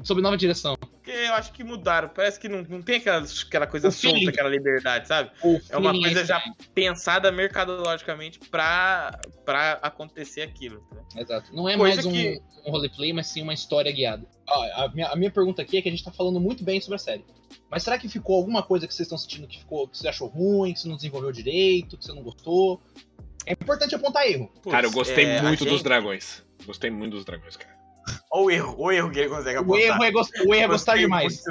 [0.04, 0.76] sob nova direção.
[0.76, 2.08] Porque eu acho que mudaram.
[2.08, 4.30] Parece que não, não tem aquela, aquela coisa O solta, feeling.
[4.30, 5.30] aquela liberdade, sabe?
[5.42, 6.52] O É uma feeling coisa esse já aí.
[6.74, 10.84] pensada mercadologicamente pra, pra acontecer aquilo.
[10.92, 11.04] entendeu?
[11.24, 11.54] Exato.
[11.54, 14.26] Não é Coisa mais um, que- um roleplay, mas sim uma história guiada.
[14.48, 16.80] Ó, a, minha, a minha pergunta aqui é que a gente tá falando muito bem
[16.80, 17.24] sobre a série.
[17.68, 20.28] Mas será que ficou alguma coisa que vocês estão sentindo que ficou que você achou
[20.28, 22.80] ruim, que você não desenvolveu direito, que você não gostou?
[23.44, 24.50] É importante apontar erro.
[24.70, 26.44] Cara, eu gostei é, muito dos gente- dragões.
[26.64, 27.82] Gostei muito dos dragões, cara.
[28.35, 29.80] Olha o erro, o erro que ele consegue O apontar.
[29.83, 31.43] erro é, gos- o erro é gostar demais.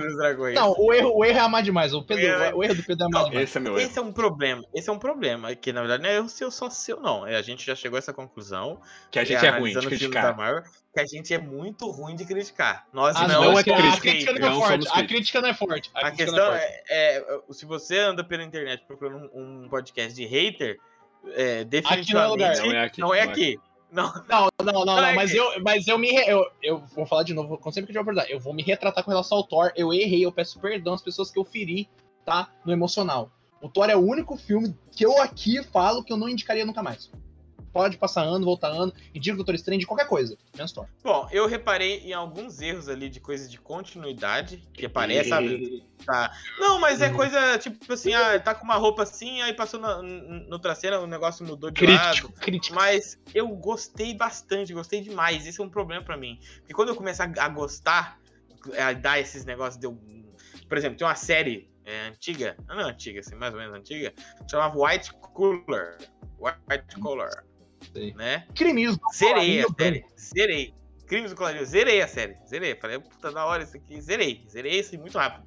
[0.56, 1.94] Não, o erro, o erro é amar demais.
[1.94, 2.54] O, Pedro, É.
[2.56, 3.44] o erro do Pedro é amar demais.
[3.50, 3.88] Esse é meu erro.
[3.88, 4.64] Esse é um problema.
[4.74, 5.56] Esse é um problema.
[5.56, 7.28] Que na verdade não é erro seu, só seu, não.
[7.28, 8.82] É, A gente já chegou a essa conclusão.
[9.12, 10.36] Que a gente é ruim de criticar.
[10.36, 10.64] Marvel,
[10.94, 12.88] que a gente é muito ruim de criticar.
[12.92, 14.88] Nós Ah, não, não é a crítica, crítica não é não forte.
[14.92, 15.92] A crítica não é forte.
[15.94, 16.84] A crítica não questão é forte.
[16.90, 20.78] é, é, se você anda pela internet procurando um, um podcast de hater,
[21.36, 22.50] é, Aqui não é lugar.
[22.54, 23.02] definitivamente Não é aqui.
[23.02, 23.60] não é aqui.
[23.92, 26.10] Não, Não, não, não, é mas eu, mas eu me.
[26.26, 28.32] Eu, eu vou falar de novo, sempre que eu tiver oportunidade.
[28.32, 29.74] Eu vou me retratar com relação ao Thor.
[29.76, 31.90] Eu errei, eu peço perdão às pessoas que eu feri,
[32.26, 32.50] tá?
[32.66, 33.30] No emocional.
[33.62, 36.82] O Thor é o único filme que eu aqui falo que eu não indicaria nunca
[36.82, 37.12] mais.
[37.72, 40.38] Pode passar ano, voltar ano, indico Doutor Estranho de qualquer coisa,
[40.74, 40.88] Thor.
[41.04, 45.84] Bom, eu reparei em alguns erros ali de coisas de continuidade que aparece, sabe?
[46.04, 46.36] Tá.
[46.58, 47.16] Não, mas é Uhum.
[47.16, 51.06] coisa tipo assim, ah, tá com uma roupa assim, aí passou na, noutra cena, o
[51.06, 52.40] negócio mudou de Crítico, lado.
[52.42, 52.74] crítico.
[52.74, 55.46] Mas eu gostei bastante, gostei demais.
[55.46, 56.40] Esse é um problema pra mim.
[56.58, 58.20] Porque quando eu começo a, a gostar,
[58.80, 59.96] a dar esses negócios de eu.
[60.68, 64.12] Por exemplo, tem uma série é, antiga, não antiga, assim, mais ou menos antiga,
[64.50, 65.98] chamava White Collar.
[66.40, 67.44] White Collar,
[67.94, 68.14] Sei.
[68.14, 68.46] né?
[68.56, 70.06] Crimes do Zerei a Colarinho série.
[70.18, 70.74] Zerei.
[71.08, 71.66] Crimes do Colarinho.
[71.66, 72.38] Zerei a série.
[72.48, 72.76] Zerei.
[72.76, 74.00] Falei, puta, da hora isso aqui.
[74.02, 74.44] Zerei.
[74.50, 75.46] Zerei isso muito rápido.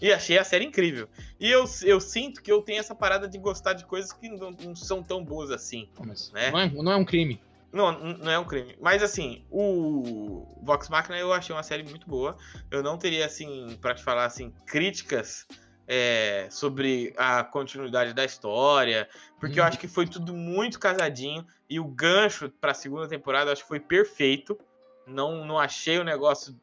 [0.00, 1.08] E achei a série incrível.
[1.38, 4.50] E eu, eu sinto que eu tenho essa parada de gostar de coisas que não,
[4.50, 5.88] não são tão boas assim.
[5.98, 6.50] Mas Né?
[6.50, 7.40] não, é, não é um crime.
[7.72, 8.74] Não, não é um crime.
[8.80, 12.36] Mas assim, o Vox Machina eu achei uma série muito boa.
[12.70, 15.46] Eu não teria, assim, pra te falar, assim, críticas
[15.88, 19.08] é, sobre a continuidade da história.
[19.40, 19.68] Porque eu Uhum.
[19.68, 21.46] acho que foi tudo muito casadinho.
[21.68, 24.58] E o gancho pra segunda temporada eu acho que foi perfeito.
[25.06, 26.54] Não, não achei o negócio,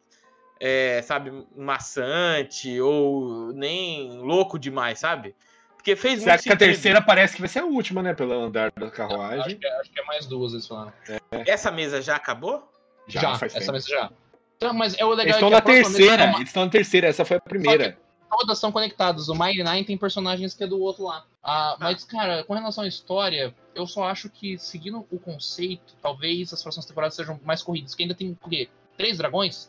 [0.60, 5.36] é, sabe, maçante ou nem louco demais, sabe?
[5.76, 8.14] Porque fez Será que a terceira parece que vai ser a última, né?
[8.14, 9.58] Pelo andar da Acho carruagem.
[9.58, 10.94] que, é- acho que é mais duas, eles falaram.
[11.46, 12.70] Essa mesa já acabou?
[13.08, 13.72] Já, faz essa tempo.
[13.74, 14.10] mesa já.
[14.56, 16.24] Então, mas é o legal Eles é estão que a na terceira.
[16.24, 17.08] é uma- Eles estão na terceira.
[17.08, 17.98] Essa foi a primeira.
[18.38, 19.30] Todas são conectadas.
[19.30, 21.26] O Mighty Nine tem personagens que é do outro lá.
[21.44, 26.52] Ah, mas, cara, com relação à história, eu só acho que, seguindo o conceito, talvez
[26.54, 27.92] as próximas temporadas sejam mais corridas.
[27.92, 28.70] Porque ainda tem o quê?
[28.98, 29.66] Três dragões?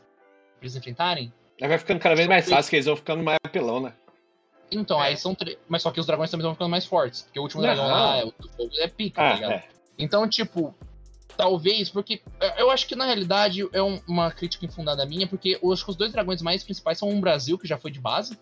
[0.58, 1.32] Pra eles enfrentarem?
[1.60, 3.92] Aí vai ficando cada vez mais fácil, que eles vão ficando mais apelão, né?
[4.72, 5.08] Então, É.
[5.08, 5.58] aí são três.
[5.68, 7.22] Mas só que os dragões também vão ficando mais fortes.
[7.22, 7.68] Porque o último Não.
[7.68, 8.32] dragão lá é,
[8.84, 9.52] é pica, tá Ah, ligado?
[9.52, 9.64] é.
[9.98, 10.74] Então, tipo,
[11.36, 12.22] talvez, porque
[12.58, 15.90] eu acho que na realidade é um- uma crítica infundada minha, porque eu acho que
[15.90, 18.38] os dois dragões mais principais são um Brasil, que já foi de base,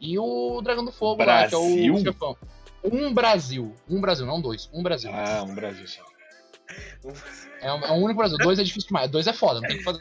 [0.00, 1.94] e o Dragão do Fogo lá, que é Brasil?
[1.94, 2.36] o chefão.
[2.82, 3.74] Um Brasil.
[3.88, 4.68] Um Brasil, não dois.
[4.72, 5.10] Um Brasil.
[5.12, 6.02] Ah, um Brasil só.
[7.60, 8.36] É, um, é um único Brasil.
[8.38, 9.10] Dois é difícil demais.
[9.10, 10.00] Dois é foda, não tem o que fazer.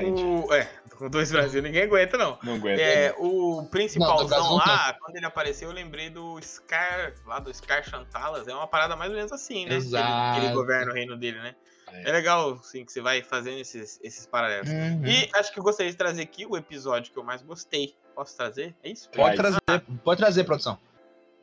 [0.00, 2.38] O, é, com dois Brasil ninguém aguenta, não.
[2.42, 2.80] Não aguenta.
[2.80, 7.14] É, o Não, do principalzão Brasil não lá, quando ele apareceu, eu lembrei do Scar,
[7.26, 8.46] lá do Scar Chantalas.
[8.46, 9.70] É uma parada mais ou menos assim, né?
[9.70, 10.40] Que ele, Exato.
[10.40, 11.54] que ele governa o reino dele, né?
[11.92, 12.08] É.
[12.10, 14.70] É legal, sim, que você vai fazendo esses, esses paralelos.
[14.70, 15.06] Uhum.
[15.06, 17.94] E acho que eu gostaria de trazer aqui o episódio que eu mais gostei.
[18.14, 18.74] Posso trazer?
[18.82, 19.08] É isso?
[19.10, 19.56] Pode Traz.
[19.66, 20.78] trazer, pode trazer, produção.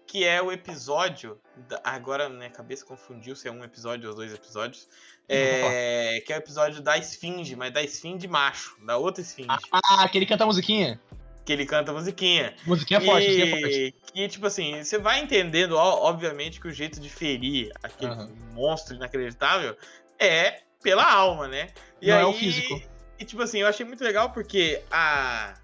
[0.06, 1.38] Que é o episódio.
[1.68, 4.88] da- Agora minha cabeça confundiu se é um episódio ou dois episódios.
[5.28, 9.50] É, que é o episódio da Esfinge, mas da Esfinge macho, da outra Esfinge.
[9.72, 11.00] Ah, aquele canta a musiquinha.
[11.44, 12.56] Que ele canta a musiquinha.
[12.66, 13.30] Musiquinha forte, e...
[13.30, 13.96] musiquinha forte.
[14.14, 18.32] que, tipo assim, você vai entendendo, ó, obviamente, que o jeito de ferir aquele Aham.
[18.54, 19.76] monstro inacreditável
[20.20, 21.70] é pela alma, né?
[22.02, 22.82] E Não aí, é o físico.
[23.20, 25.56] E, tipo assim, eu achei muito legal porque a.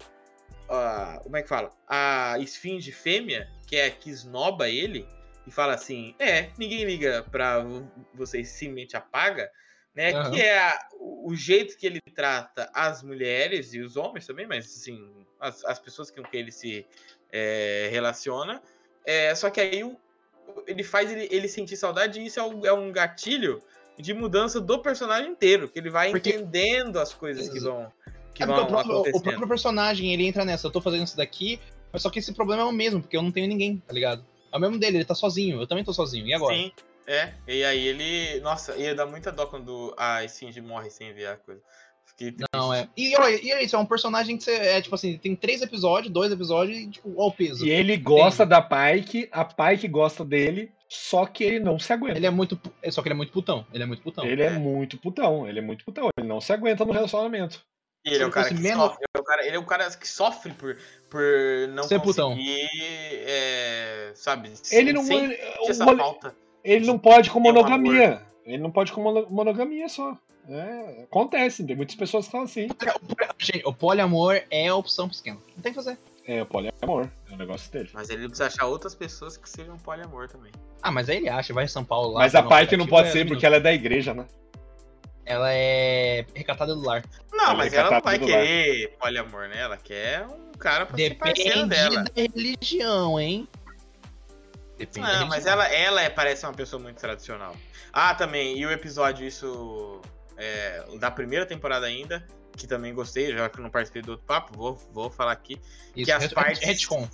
[0.68, 1.70] a- como é que fala?
[1.88, 5.06] A esfinge fêmea, que é a que esnoba ele,
[5.46, 9.50] e fala assim: é, ninguém liga pra vo- vocês simplesmente apaga.
[9.94, 10.30] Né, Aham.
[10.32, 14.64] Que é a- o jeito que ele trata as mulheres e os homens também, mas
[14.66, 16.84] assim, as, as pessoas com quem ele se
[17.32, 18.60] é, relaciona,
[19.06, 19.96] É, só que aí o-
[20.66, 23.62] ele faz ele, ele sentir saudade e isso é um, é um gatilho
[23.98, 25.68] de mudança do personagem inteiro.
[25.68, 27.92] Que ele vai Porque- entendendo as coisas que vão,
[28.34, 31.16] que É vão o, próprio, o próprio personagem, ele entra nessa, eu tô fazendo isso
[31.16, 31.58] daqui,
[31.92, 34.24] mas só que esse problema é o mesmo, porque eu não tenho ninguém, tá ligado?
[34.52, 36.54] É o mesmo dele, ele tá sozinho, eu também tô sozinho, e agora?
[36.54, 36.72] Sim,
[37.06, 37.32] é.
[37.46, 38.40] E aí ele.
[38.40, 41.60] Nossa, ia dar muita dó quando a Shinji morre sem a coisa.
[42.54, 42.88] Não, é.
[42.96, 45.62] E olha, e é isso, é um personagem que você, é tipo assim, tem três
[45.62, 47.66] episódios, dois episódios e, tipo, ó o peso.
[47.66, 52.16] E ele gosta da Pike, a Pike gosta dele, só que ele não se aguenta.
[52.16, 52.56] Ele é muito.
[52.56, 53.66] pu- Só que ele é muito putão.
[53.72, 54.24] Ele é muito putão.
[54.24, 54.50] Ele é É.
[54.50, 57.60] muito putão, ele é muito putão, ele não se aguenta no relacionamento.
[58.04, 58.98] E ele é um cara que menos- sofre.
[59.04, 60.76] Ele é, um cara, ele é um cara que sofre por,
[61.08, 61.22] por
[61.70, 62.68] não Ser conseguir.
[63.26, 64.52] É, sabe?
[64.70, 65.34] Ele não, Sem ele,
[65.68, 66.34] essa o falta.
[66.62, 68.22] ele não pode com um monogamia.
[68.44, 70.16] Ele não pode com mono- monogamia só.
[70.46, 72.68] É, acontece, tem muitas pessoas que estão assim.
[73.38, 75.40] Gente, o poliamor é a opção pro esquema.
[75.56, 75.98] Não tem que fazer.
[76.26, 77.88] É, o poliamor, é o negócio dele.
[77.94, 80.52] Mas ele precisa achar outras pessoas que sejam poliamor também.
[80.82, 82.20] Ah, mas aí ele acha, vai em São Paulo lá.
[82.20, 83.32] Mas a Pike não pode ser minuto.
[83.32, 84.26] porque ela é da igreja, né?
[85.26, 87.02] Ela é recatada do lar.
[87.32, 88.40] Não, Ela mas é ela não vai do lar.
[88.42, 89.58] querer poliamor, né?
[89.60, 92.04] Ela quer um cara pra ser parceiro Depende dela.
[92.04, 93.48] da religião, hein?
[94.76, 97.54] Depende Não, mas ela, ela é, parece uma pessoa muito tradicional.
[97.92, 100.00] Ah, também, e o episódio, isso.
[100.36, 104.26] é, da primeira temporada ainda, que também gostei, já que eu não participei do outro
[104.26, 105.60] papo, vou, vou falar aqui.
[105.94, 107.08] Isso, que as partes- retcon.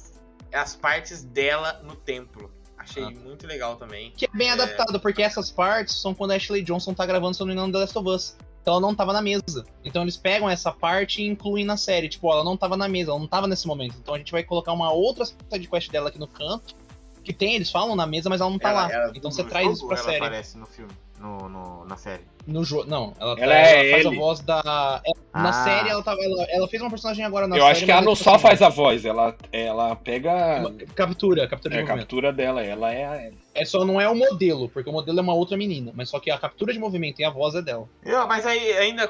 [0.53, 2.51] As partes dela no templo.
[2.81, 3.11] Achei Ah.
[3.11, 4.11] muito legal também.
[4.17, 4.53] Que é bem É.
[4.53, 7.73] adaptado, porque essas partes são quando a Ashley Johnson tá gravando, se não me engano,
[7.73, 8.37] The Last of Us.
[8.63, 9.65] Então ela não tava na mesa.
[9.85, 12.09] Então eles pegam essa parte e incluem na série.
[12.09, 13.97] Tipo, ela não tava na mesa, ela não tava nesse momento.
[14.01, 16.75] Então a gente vai colocar uma outra side quest dela aqui no canto.
[17.23, 18.93] Que tem, eles falam na mesa, mas ela não tá Ela- lá.
[18.93, 20.17] ela então você traz jogo isso pra ou série.
[20.17, 22.23] Ela aparece no filme, no, no- na série.
[22.47, 22.89] No jogo.
[22.89, 24.17] Não, ela, tá- Ela é faz ele.
[24.17, 25.03] a voz da.
[25.07, 25.53] é, Na Ah.
[25.65, 27.73] série ela, tava, ela, ela fez uma personagem agora na Eu série.
[27.73, 30.63] acho que ela mas não tipo só assim, faz a voz, ela, ela pega
[30.95, 31.99] Captura, captura de é, a movimento.
[32.01, 35.23] captura dela, ela é a- É só não é o modelo, porque o modelo é
[35.23, 35.93] uma outra menina.
[35.95, 37.87] Mas só que a captura de movimento e a voz é dela.
[38.05, 39.09] Eu, mas aí ainda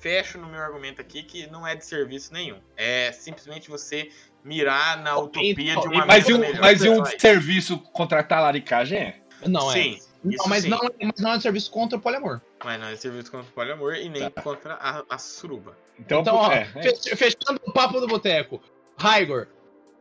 [0.00, 2.58] fecho no meu argumento aqui que não é de serviço nenhum.
[2.76, 4.08] É simplesmente você
[4.44, 8.98] mirar na utopia de uma Mas e vida um, mas e um serviço contratar laricagem
[8.98, 9.14] é?
[9.46, 9.74] Não, é.
[9.74, 12.40] Sim, Não, isso mas não, é- mas não é de serviço contra o poliamor.
[12.64, 15.76] Mas não é serviço contra o poliamor e nem contra a, a suruba.
[15.98, 16.82] Então, Então, ó, é, é.
[16.82, 18.60] fech- fechando o papo do boteco.
[18.98, 19.48] Raigor.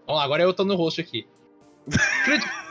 [0.05, 1.27] Vamos lá, agora eu tô no rosto aqui.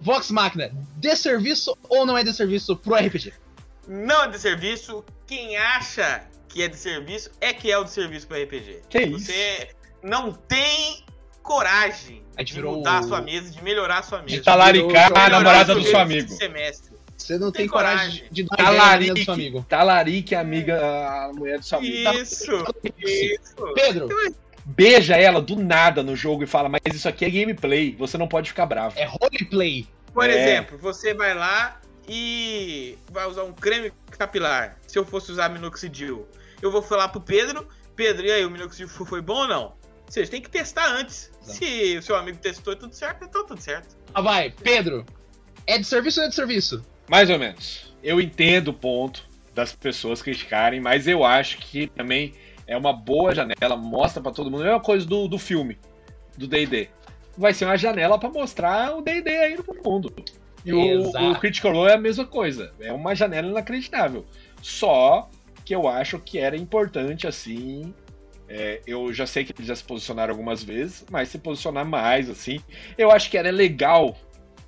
[0.00, 3.32] Vox Máquina, de serviço ou não é de serviço pro RPG?
[3.86, 5.04] Não é de serviço.
[5.26, 8.82] Quem acha que é de serviço é que é o de serviço para RPG.
[8.88, 9.26] Que isso?
[9.26, 9.70] Você
[10.02, 11.04] não tem
[11.48, 14.36] coragem A gente de virou mudar a sua mesa, de melhorar a sua mesa.
[14.36, 16.28] De talaricar Virou- a namorada do seu amigo.
[16.32, 16.96] Semestre.
[17.16, 18.28] Você não tem, Tem coragem, coragem.
[18.30, 19.66] de dar menina do seu Talarique, amigo.
[19.68, 22.10] talarique a amiga, a mulher do seu amigo.
[22.20, 22.64] Isso,
[22.98, 23.72] isso.
[23.74, 24.08] Pedro,
[24.64, 28.28] Beija ela do nada no jogo e fala, mas isso aqui é gameplay, você não
[28.28, 28.94] pode ficar bravo.
[28.98, 29.86] é roleplay.
[30.14, 30.32] Por É.
[30.32, 34.76] exemplo, você vai lá e vai usar um creme capilar.
[34.86, 36.26] Se eu fosse usar minoxidil,
[36.62, 39.72] eu vou falar pro Pedro, Pedro, e aí, o minoxidil foi bom ou não?
[40.08, 41.30] Ou seja, tem que testar antes.
[41.46, 41.54] Não.
[41.54, 43.94] Se o seu amigo testou e tudo certo, então tudo certo.
[44.14, 45.04] Ah, vai, Pedro.
[45.66, 46.82] É de serviço ou é de serviço?
[47.10, 47.94] Mais ou menos.
[48.02, 52.32] Eu entendo o ponto das pessoas criticarem, mas eu acho que também
[52.66, 54.64] é uma boa janela, mostra pra todo mundo.
[54.64, 55.78] É uma coisa do, do filme,
[56.38, 56.88] do D&D.
[57.36, 60.10] Vai ser uma janela pra mostrar o D&D aí pro mundo.
[60.64, 62.72] E o, o Critical Role é a mesma coisa.
[62.80, 64.24] É uma janela inacreditável.
[64.62, 65.28] Só
[65.66, 67.92] que eu acho que era importante, assim...
[68.48, 72.30] é, eu já sei que eles já se posicionaram algumas vezes, mas se posicionar mais,
[72.30, 72.60] assim...
[72.96, 74.18] Eu acho que era legal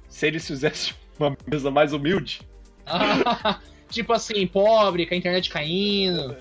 [0.09, 2.43] se eles fizessem uma mesa mais humilde.
[3.89, 6.37] tipo assim, pobre, com a internet caindo.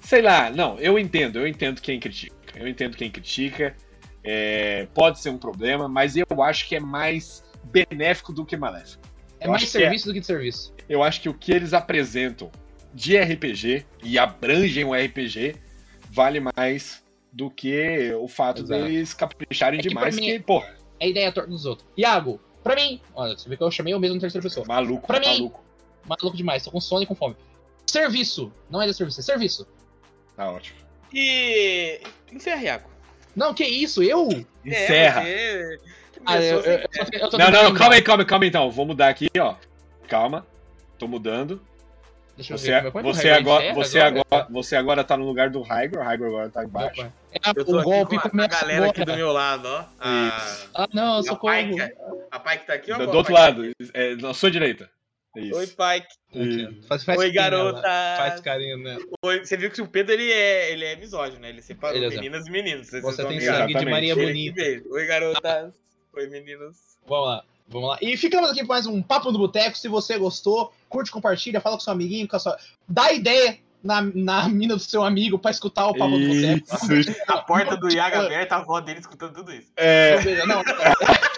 [0.00, 2.34] Sei lá, não, eu entendo, eu entendo quem critica.
[2.54, 3.74] Eu entendo quem critica.
[4.24, 9.02] é, pode ser um problema, mas eu acho que é mais benéfico do que maléfico.
[9.38, 9.80] É Eu mais que é.
[9.82, 10.74] serviço do que de serviço.
[10.88, 12.50] Eu acho que o que eles apresentam
[12.94, 15.56] de RPG e abrangem o RPG
[16.14, 17.02] vale mais
[17.32, 18.82] do que o fato Exato.
[18.84, 20.52] deles capricharem É que demais, pra mim- que,
[21.00, 21.86] É a ideia torta dos outros.
[21.96, 23.00] Iago, pra mim.
[23.14, 24.64] Olha, você vê que eu chamei o mesmo em terceira pessoa.
[24.66, 25.64] maluco, Pra mim- maluco.
[26.06, 27.34] Maluco demais, tô com sono e com fome.
[27.86, 28.52] Serviço.
[28.70, 29.66] Não é de serviço, é serviço.
[30.36, 30.78] Tá ótimo.
[31.12, 32.00] E.
[32.32, 32.90] Encerra, Iago.
[33.34, 34.02] Não, que isso?
[34.02, 34.28] Eu?
[34.64, 35.22] Encerra.
[35.26, 35.76] É,
[36.26, 38.48] Ah, eu, eu, eu, tô- eu tô Não, não, calma aí, calma aí, calma aí
[38.48, 38.70] então.
[38.70, 39.56] Vou mudar aqui, ó.
[40.08, 40.46] Calma.
[40.98, 41.60] Tô mudando.
[42.36, 42.90] Deixa eu Você, ver.
[42.90, 45.62] como é que você, Raigor agora, encerra você, agora, você agora tá no lugar do
[45.62, 47.00] Raigor, o Raigor agora tá embaixo.
[47.02, 47.10] É,
[47.54, 49.16] Eu tô o aqui golpe com a, a galera aqui do agora.
[49.16, 49.84] meu lado, ó.
[50.00, 51.54] A, Ah, não, a socorro.
[51.54, 51.80] Pike.
[52.32, 52.98] A Pike tá aqui, ó.
[52.98, 53.40] Do, do outro Pike.
[53.40, 54.90] lado, é, na sua direita.
[55.36, 55.56] Isso.
[55.56, 56.08] Oi, Pike.
[56.34, 56.86] Isso.
[56.88, 57.82] Faz, faz Oi, garota.
[57.82, 58.16] nela.
[58.16, 59.00] Faz carinho nela.
[59.24, 61.48] Oi, você viu que o Pedro ele é, ele é misógino, né?
[61.50, 62.88] Ele separou Ele é meninas e meninos.
[62.88, 63.84] Vocês Você tem sangue de.
[63.86, 64.60] Maria Bonita.
[64.90, 65.72] Oi, garotas.
[66.16, 66.76] Oi, meninos.
[67.06, 67.98] Vamos lá, vamos lá.
[68.00, 69.76] E ficamos aqui com mais um Papo do Boteco.
[69.76, 72.56] Se você gostou, curte, compartilha, fala com seu amiguinho, com a sua...
[72.88, 76.94] dá ideia na, na mina do seu amigo pra escutar o Papo do Boteco.
[76.94, 77.14] Isso.
[77.28, 79.68] A porta do Iago aberta, a avó dele escutando tudo isso.
[79.76, 80.64] É, Não, não,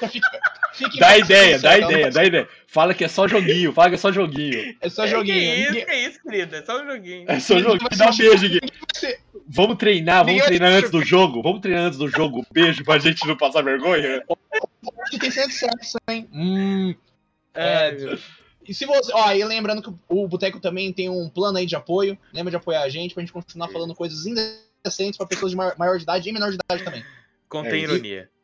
[0.09, 2.49] fica, dá ideia, dá então, ideia, dá ideia.
[2.66, 4.77] Fala que é só joguinho, fala que é só joguinho.
[4.81, 5.35] É só É, joguinho.
[5.39, 6.57] Que isso, Ninguém- que isso, querida?
[6.59, 7.24] É só joguinho.
[7.27, 7.91] É só joguinho.
[7.97, 8.61] Dá um beijo
[8.95, 11.41] ser- Vamos treinar, vamos treinar antes do jogo.
[11.43, 12.45] Vamos treinar antes do jogo.
[12.53, 14.22] Beijo pra gente não passar vergonha.
[15.11, 16.29] Que tem sendo sexo, hein?
[16.33, 16.95] Hum.
[17.55, 17.97] É,
[18.67, 19.13] E se você.
[19.13, 22.19] Ó, e lembrando que o Boteco também tem um plano aí de apoio.
[22.33, 25.77] Lembra de apoiar a gente pra gente continuar falando coisas indecentes pra pessoas de maior,
[25.79, 27.05] maior de idade e menor de idade também.
[27.49, 28.31] Contém É ironia.